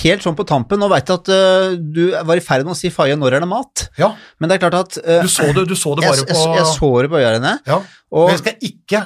[0.05, 2.79] helt sånn på tampen, nå veit jeg at uh, du var i ferd med å
[2.79, 3.87] si Faye, når er det mat?
[4.01, 6.29] Ja, Men det er klart at uh, du så det, du så det jeg, bare
[6.29, 7.55] på jeg, jeg så det på øynene.
[7.69, 7.81] Ja,
[8.13, 9.03] Og- Men jeg skal ikke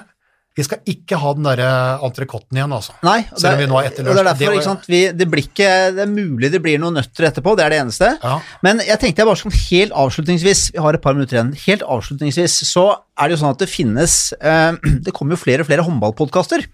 [0.58, 1.70] vi skal ikke ha den derre
[2.02, 2.96] entrecôten igjen, altså.
[3.06, 5.02] Nei, og Selv om vi nå er etter det er derfor, Det ikke sant, vi,
[5.14, 8.08] det blir ikke Det er mulig det blir noen nøtter etterpå, det er det eneste.
[8.24, 8.38] Ja.
[8.66, 11.84] Men jeg tenkte jeg bare sånn helt avslutningsvis, vi har et par minutter igjen, helt
[11.86, 12.88] avslutningsvis så
[13.18, 14.74] er det jo sånn at det finnes eh,
[15.06, 16.66] Det kommer jo flere og flere håndballpodkaster.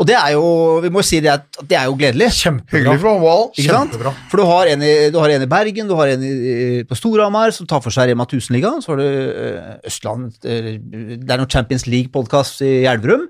[0.00, 0.44] Og det er jo
[0.80, 2.30] Vi må si det at det er jo gledelig.
[2.40, 2.78] Kjempebra.
[2.78, 3.42] Hyggelig for håndball.
[3.52, 3.66] Ikke?
[3.68, 4.12] Kjempebra.
[4.30, 6.96] For du har, en i, du har en i Bergen, du har en i, på
[6.98, 11.52] Storhamar som tar for seg Rema 1000-ligaen, så har du eh, Østland Det er noen
[11.52, 13.28] Champions League-podkast i Elverum.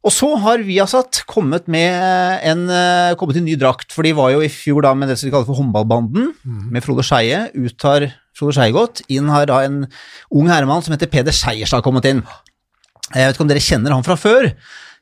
[0.00, 4.30] Og så har Viasat kommet med en eh, kommet i ny drakt, for de var
[4.32, 6.30] jo i fjor da med det som de kaller for Håndballbanden,
[6.72, 7.46] med Frode Skeie.
[7.52, 8.06] Ut har
[8.36, 9.02] Frode Skeie gått.
[9.12, 9.82] Inn har da en
[10.32, 12.22] ung herremann som heter Peder Seierstad kommet inn.
[13.10, 14.52] Jeg vet ikke om dere kjenner han fra før?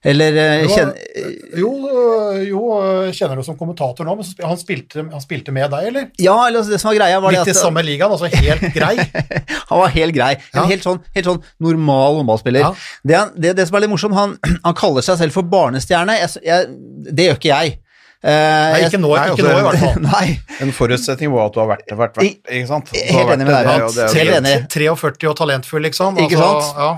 [0.06, 4.60] Eller eh, Jo, kjenner Jo, øh, jo, øh, kjenner du som kommentator nå, men han
[4.60, 6.04] spilte, han spilte med deg, eller?
[6.22, 8.62] Ja, eller altså, det som var greia, var det Litt i samme ligaen, altså helt
[8.76, 8.94] grei.
[9.68, 10.30] Han var helt grei.
[10.54, 10.66] En Ja.
[10.70, 12.62] helt, sånn, helt sånn normal håndballspiller.
[12.62, 12.70] Ja.
[13.10, 14.36] Det, det, det som er litt morsomt, han,
[14.68, 16.14] han kaller seg selv for barnestjerne.
[16.22, 16.70] Jeg, jeg,
[17.18, 17.74] det gjør ikke jeg.
[18.18, 20.00] Uh, Nei, ikke nå, Nei, ikke altså, nå i hvert fall.
[20.08, 22.88] Nei, En forutsetning var at du har vært vært, vært, ikke sant?
[22.96, 23.94] Helt enig med deg, det er jo- Mats.
[23.98, 24.54] det er jo- Helt enig.
[24.78, 26.18] 43 og talentfull, liksom.
[26.24, 26.72] Ikke sant?
[26.78, 26.88] Ja.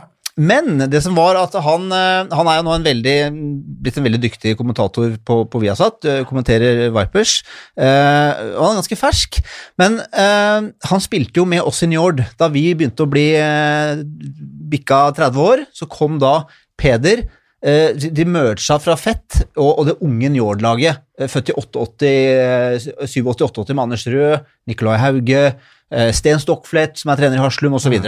[0.40, 3.16] Men det som var at han, eh, han er jo nå en veldig,
[3.84, 7.34] blitt en veldig dyktig kommentator på, på Viasat, eh, kommenterer Vipers,
[7.76, 9.40] eh, og han er ganske fersk.
[9.80, 12.22] Men han spilte jo med oss i Njord.
[12.40, 13.26] Da vi begynte å bli
[14.70, 16.44] bikka 30 år, så kom da
[16.80, 17.26] Peder
[17.60, 21.56] eh, de- merga fra Fett og, det unge Njord-laget, født i
[23.04, 25.42] 87-88 med Anders Rød, Nicolai Hauge,
[26.16, 27.98] Sten Stokkflett, som er trener i Haslum, osv.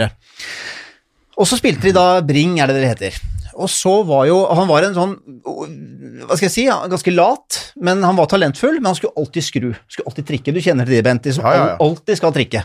[1.37, 3.19] Og, så spilte de da Bring, er det det heter.
[3.53, 5.11] Og så var jo Han var en sånn
[5.43, 6.63] Hva skal jeg si?
[6.65, 8.79] Ganske lat, men han var talentfull.
[8.79, 9.69] Men han skulle alltid skru.
[9.87, 10.55] Skulle alltid trikke.
[10.55, 11.25] Du kjenner til det, Bent.
[11.25, 11.77] De som Ja, ja, ja.
[11.83, 12.63] alltid skal trikke.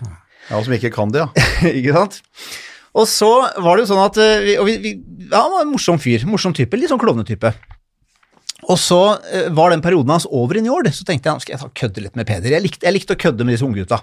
[0.48, 1.48] Ja, som ikke kan det, ja.
[1.78, 2.22] ikke sant?
[2.98, 3.28] Og så
[3.60, 4.92] var det jo sånn at eh, vi, vi,
[5.28, 6.24] ja, Han var en morsom fyr.
[6.28, 6.78] Morsom type.
[6.80, 7.52] Litt sånn klovnetype.
[8.68, 9.00] Og så
[9.30, 11.68] eh, var den perioden hans over i Njord, så tenkte jeg nå skal jeg ta
[11.82, 12.56] kødde litt med Peder.
[12.56, 14.00] Jeg likte, jeg likte å kødde med disse unggutta.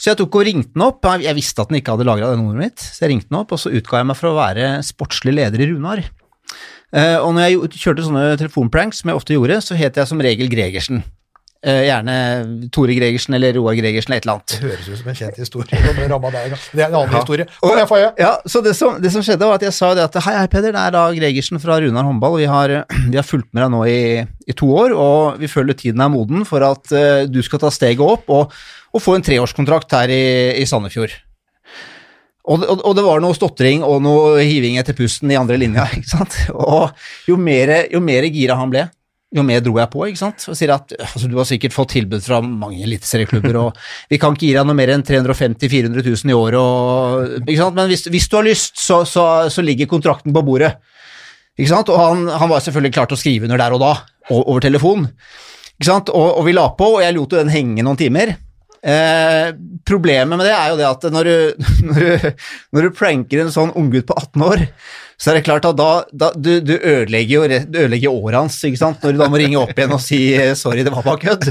[0.00, 1.04] Så jeg tok og ringte den opp.
[1.20, 3.52] Jeg- visste at den ikke hadde lagra det nummeret mitt, så jeg ringte den opp,
[3.52, 6.04] og så utga jeg meg for å være sportslig leder i Runar.
[6.92, 10.18] Eh, og når jeg kjørte sånne telefonpranks, som jeg ofte gjorde, så het jeg som
[10.18, 11.04] regel Gregersen.
[11.60, 14.46] Eh, gjerne Tore Gregersen eller Roar Gregersen eller et eller annet.
[14.48, 15.76] Det høres ut som en kjent historie.
[16.72, 17.46] det er en annen historie.
[17.60, 18.06] Og, Faye.
[18.16, 20.46] Ja, så det som, det som skjedde var at jeg sa det at hei, hei
[20.48, 22.72] Peder, det er da Gregersen fra Runar håndball, vi har,
[23.12, 24.00] vi har fulgt med deg nå i,
[24.48, 27.68] i to år, og vi føler tiden er moden for at uh, du skal ta
[27.68, 28.56] steget opp og,
[28.90, 30.22] og få en treårskontrakt her i,
[30.60, 31.14] i Sandefjord.
[32.50, 35.86] Og, og, og det var noe stotring og noe hiving etter pusten i andre linja,
[35.96, 36.38] ikke sant?
[36.54, 36.88] Og
[37.28, 38.86] jo mer, jo mer gira han ble,
[39.30, 40.46] jo mer dro jeg på, ikke sant.
[40.50, 43.78] Og sier at altså, du har sikkert fått tilbud fra mange eliteserieklubber, og
[44.10, 47.60] vi kan ikke gi deg noe mer enn 350 000-400 000 i året, og, ikke
[47.60, 47.78] sant.
[47.78, 50.74] Men hvis, hvis du har lyst, så, så, så, ligger kontrakten på bordet.
[51.60, 51.92] Ikke sant.
[51.92, 53.94] Og han, han var selvfølgelig klar til å skrive under der og da,
[54.40, 55.10] over telefon.
[55.76, 56.10] Ikke sant.
[56.10, 58.34] Og, og vi la på, og jeg lot jo den henge noen timer.
[58.80, 59.50] Eh,
[59.84, 62.32] problemet med det er jo det at når du, når du,
[62.72, 64.66] når du pranker en sånn unggutt på 18 år,
[65.20, 68.56] så er det klart at da, da du, du, ødelegger jo du ødelegger året hans,
[68.64, 71.04] ikke sant, når du da må ringe opp igjen og si eh, 'sorry, det var
[71.04, 71.50] bare kødd'.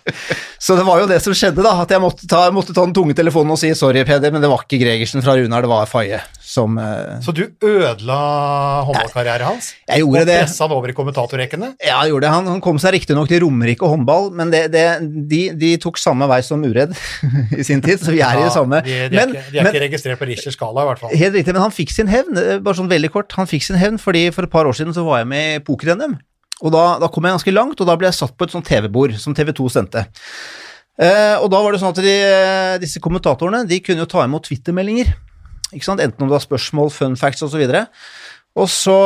[0.62, 2.96] Så det var jo det som skjedde, da, at jeg måtte ta, måtte ta den
[2.96, 5.90] tunge telefonen og si 'sorry, Peder', men det var ikke Gregersen fra Runar, det var
[5.90, 7.16] Faye som uh...
[7.24, 8.18] Så du ødela
[8.84, 9.70] håndballkarrieren hans?
[9.88, 10.36] Jeg gjorde og det.
[10.36, 11.70] Og pressa han over i kommentatorrekkene?
[11.80, 12.32] Ja, jeg gjorde det.
[12.34, 14.84] Han, han kom seg riktignok til Romerike håndball, men det, det,
[15.30, 16.92] de, de, tok samme vei som Uredd
[17.60, 18.82] i sin tid, så vi er ja, i det samme.
[18.84, 21.00] De, de, men, er, ikke, de er men, ikke registrert på Richters skala, i hvert
[21.04, 21.14] fall.
[21.24, 22.36] Helt riktig, men han fikk sin hevn.
[22.60, 25.06] Bare sånn veldig kort, han fikk sin hevn fordi for et par år siden så
[25.08, 26.18] var jeg med i poker-NM.
[26.62, 28.68] Og da, da, kom jeg ganske langt, og da ble jeg satt på et sånt
[28.68, 30.04] TV-bord som TV2 sendte.
[31.00, 32.16] Eh, og da var det sånn at de,
[32.82, 35.10] disse kommentatorene de kunne jo ta imot Twitter-meldinger.
[35.72, 36.02] Ikke sant?
[36.04, 37.64] Enten om det var spørsmål, fun facts osv.
[37.64, 38.06] Og,
[38.62, 38.98] og så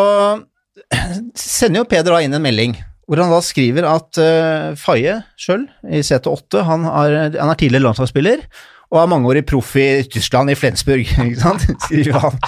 [1.38, 5.62] sender jo Peder da inn en melding hvor han da skriver at uh, Faye sjøl,
[5.86, 8.42] i CT8, han, har, han er tidligere landslagsspiller
[8.90, 12.38] og er mangeårig proff i Tyskland, i Flensburg, ikke sant, skriver han.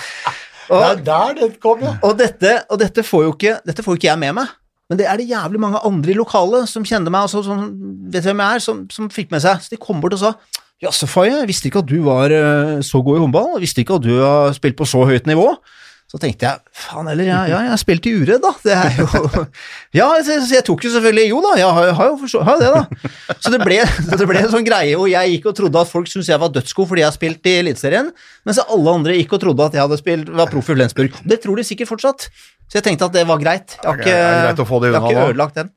[0.68, 1.94] Og, det er der det kom, ja.
[2.04, 4.50] Og, dette, og dette, får jo ikke, dette får jo ikke jeg med meg.
[4.92, 7.62] Men det er det jævlig mange andre i lokalet som kjenner meg, og som, som
[8.12, 9.62] vet hvem jeg er, som, som fikk med seg.
[9.64, 10.34] Så de kom bort og sa
[10.84, 13.82] Jaså, Faye, jeg visste ikke at du var uh, så god i håndball, jeg visste
[13.82, 15.50] ikke at du har spilt på så høyt nivå.
[16.08, 18.54] Så tenkte jeg faen heller, ja, ja jeg har spilt i uredd, da.
[18.64, 19.08] Det er jo
[19.98, 22.62] Ja, så, så jeg tok jo selvfølgelig Jo da, jeg har, har jo forstå, har
[22.62, 23.10] det, da.
[23.44, 23.76] Så det ble,
[24.08, 26.54] det ble en sånn greie hvor jeg gikk og trodde at folk syntes jeg var
[26.54, 28.08] dødsgod fordi jeg har spilt i Eliteserien,
[28.48, 31.20] mens alle andre gikk og trodde at jeg hadde spilt, var proff i Flensburg.
[31.28, 32.30] Det tror de sikkert fortsatt.
[32.70, 33.76] Så jeg tenkte at det var greit.
[33.76, 35.70] Jeg har ikke, jeg har ikke ødelagt den.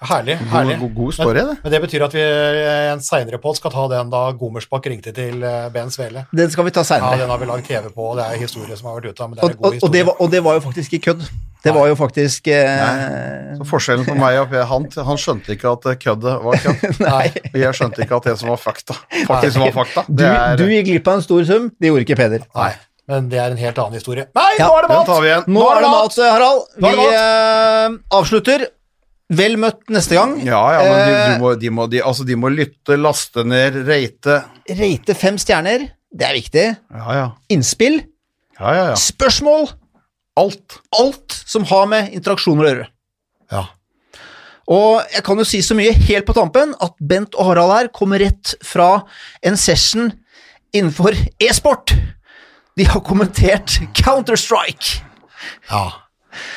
[0.00, 0.38] Herlig.
[0.48, 0.78] herlig.
[0.80, 1.56] God, god story, det.
[1.62, 2.62] Men det betyr at vi i
[2.94, 6.24] en seinere pod skal ta den da Gomersbakk ringte til eh, Ben Svele.
[6.32, 7.12] Den skal vi ta Ja.
[7.20, 9.28] Den har vi lagd TV på, og det er historie som har vært ute.
[9.28, 9.92] Men det er og, en god og, og, historie.
[9.98, 11.28] det var, og det var jo faktisk ikke kødd.
[11.60, 15.74] Det var jo faktisk eh, Så forskjellen på meg og Per, han, han skjønte ikke
[15.76, 17.02] at køddet var kødd.
[17.52, 18.96] Og jeg skjønte ikke at det som var fakta,
[19.28, 20.06] faktisk var fakta.
[20.08, 22.48] Du, er, du gikk glipp av en stor sum, det gjorde ikke Peder.
[22.56, 22.72] Nei,
[23.12, 24.30] men det er en helt annen historie.
[24.32, 25.14] Nei, Ja, nå er det mat!
[25.44, 25.60] Nå.
[25.60, 26.68] Nå er det mat, Harald.
[26.80, 28.70] Er Vi eh, avslutter.
[29.30, 30.32] Vel møtt neste gang.
[30.42, 33.76] Ja, ja, men de, de, må, de, må, de, altså, de må lytte, laste ned,
[33.86, 34.40] rate.
[34.80, 36.64] Rate fem stjerner, det er viktig.
[36.98, 37.26] Ja, ja.
[37.54, 38.00] Innspill,
[38.58, 38.96] Ja, ja, ja.
[38.98, 39.68] spørsmål,
[40.40, 40.80] Alt.
[40.98, 42.88] alt som har med interaksjoner å gjøre.
[43.52, 43.62] Ja.
[44.70, 47.88] Og jeg kan jo si så mye helt på tampen at Bent og Harald her
[47.94, 49.00] kommer rett fra
[49.46, 50.12] en session
[50.74, 51.94] innenfor e-sport.
[52.78, 55.00] De har kommentert Counter-Strike.
[55.70, 55.86] ja.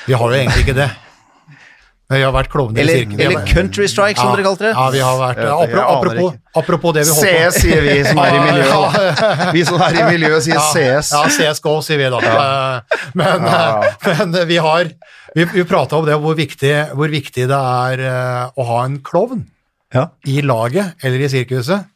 [0.05, 0.89] Vi har jo egentlig ikke det.
[2.11, 3.21] Vi har vært klovner i Eller, sirkelen.
[3.23, 4.71] Eller Country Strike, som ja, dere kalte det.
[4.75, 8.19] Ja, vi har vært apropos, apropos, apropos det vi holdt på CS sier vi som
[8.21, 8.97] er i miljøet.
[9.23, 9.47] da.
[9.55, 11.13] Vi som er i miljøet sier CS.
[11.15, 12.19] Ja, CSGO sier vi da.
[13.19, 13.47] Men,
[14.11, 14.91] men vi har
[15.33, 18.99] Vi, vi prata om det, hvor viktig, hvor viktig det er eh, å ha en
[19.01, 19.47] klovn
[19.95, 20.07] Ja.
[20.29, 21.87] i laget eller i sirkuset.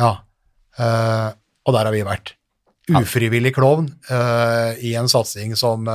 [0.00, 0.10] Ja.
[0.76, 1.28] Eh,
[1.64, 2.34] og der har vi vært.
[2.92, 5.86] Ufrivillig klovn eh, i en satsing som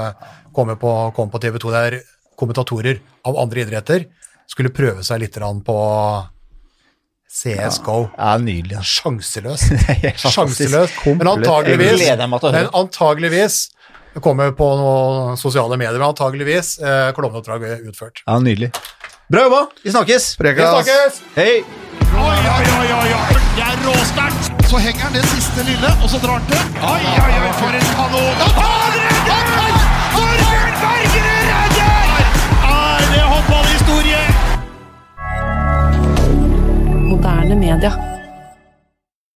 [0.56, 2.00] kommer på, kom på TV 2, der
[2.38, 4.08] kommentatorer av andre idretter
[4.48, 5.78] skulle prøve seg litt på
[7.38, 7.98] CSGO.
[8.18, 8.78] Ja, nydelig.
[8.80, 8.94] ass.
[9.02, 9.66] Sjanseløs.
[10.24, 10.94] Sjanseløs.
[11.06, 13.58] Men antageligvis, men antageligvis
[14.18, 18.24] det kommer på noen sosiale medier, men antageligvis eh, klovneoppdraget utført.
[18.26, 18.72] Ja, nydelig.
[19.30, 19.60] Bra jobba.
[19.84, 20.32] Vi snakkes.
[20.40, 21.22] Vi snakkes!
[21.36, 21.62] Hei.
[22.18, 23.38] Oi, oi, oi, oi, oi.
[23.60, 24.50] Det er råsterkt.
[24.72, 26.82] Så henger han det siste lille, og så drar han til.
[26.82, 28.42] Oi, oi, oi, for en kanon.
[28.42, 29.77] Han tar Torbjørn
[37.18, 38.17] Moderne media.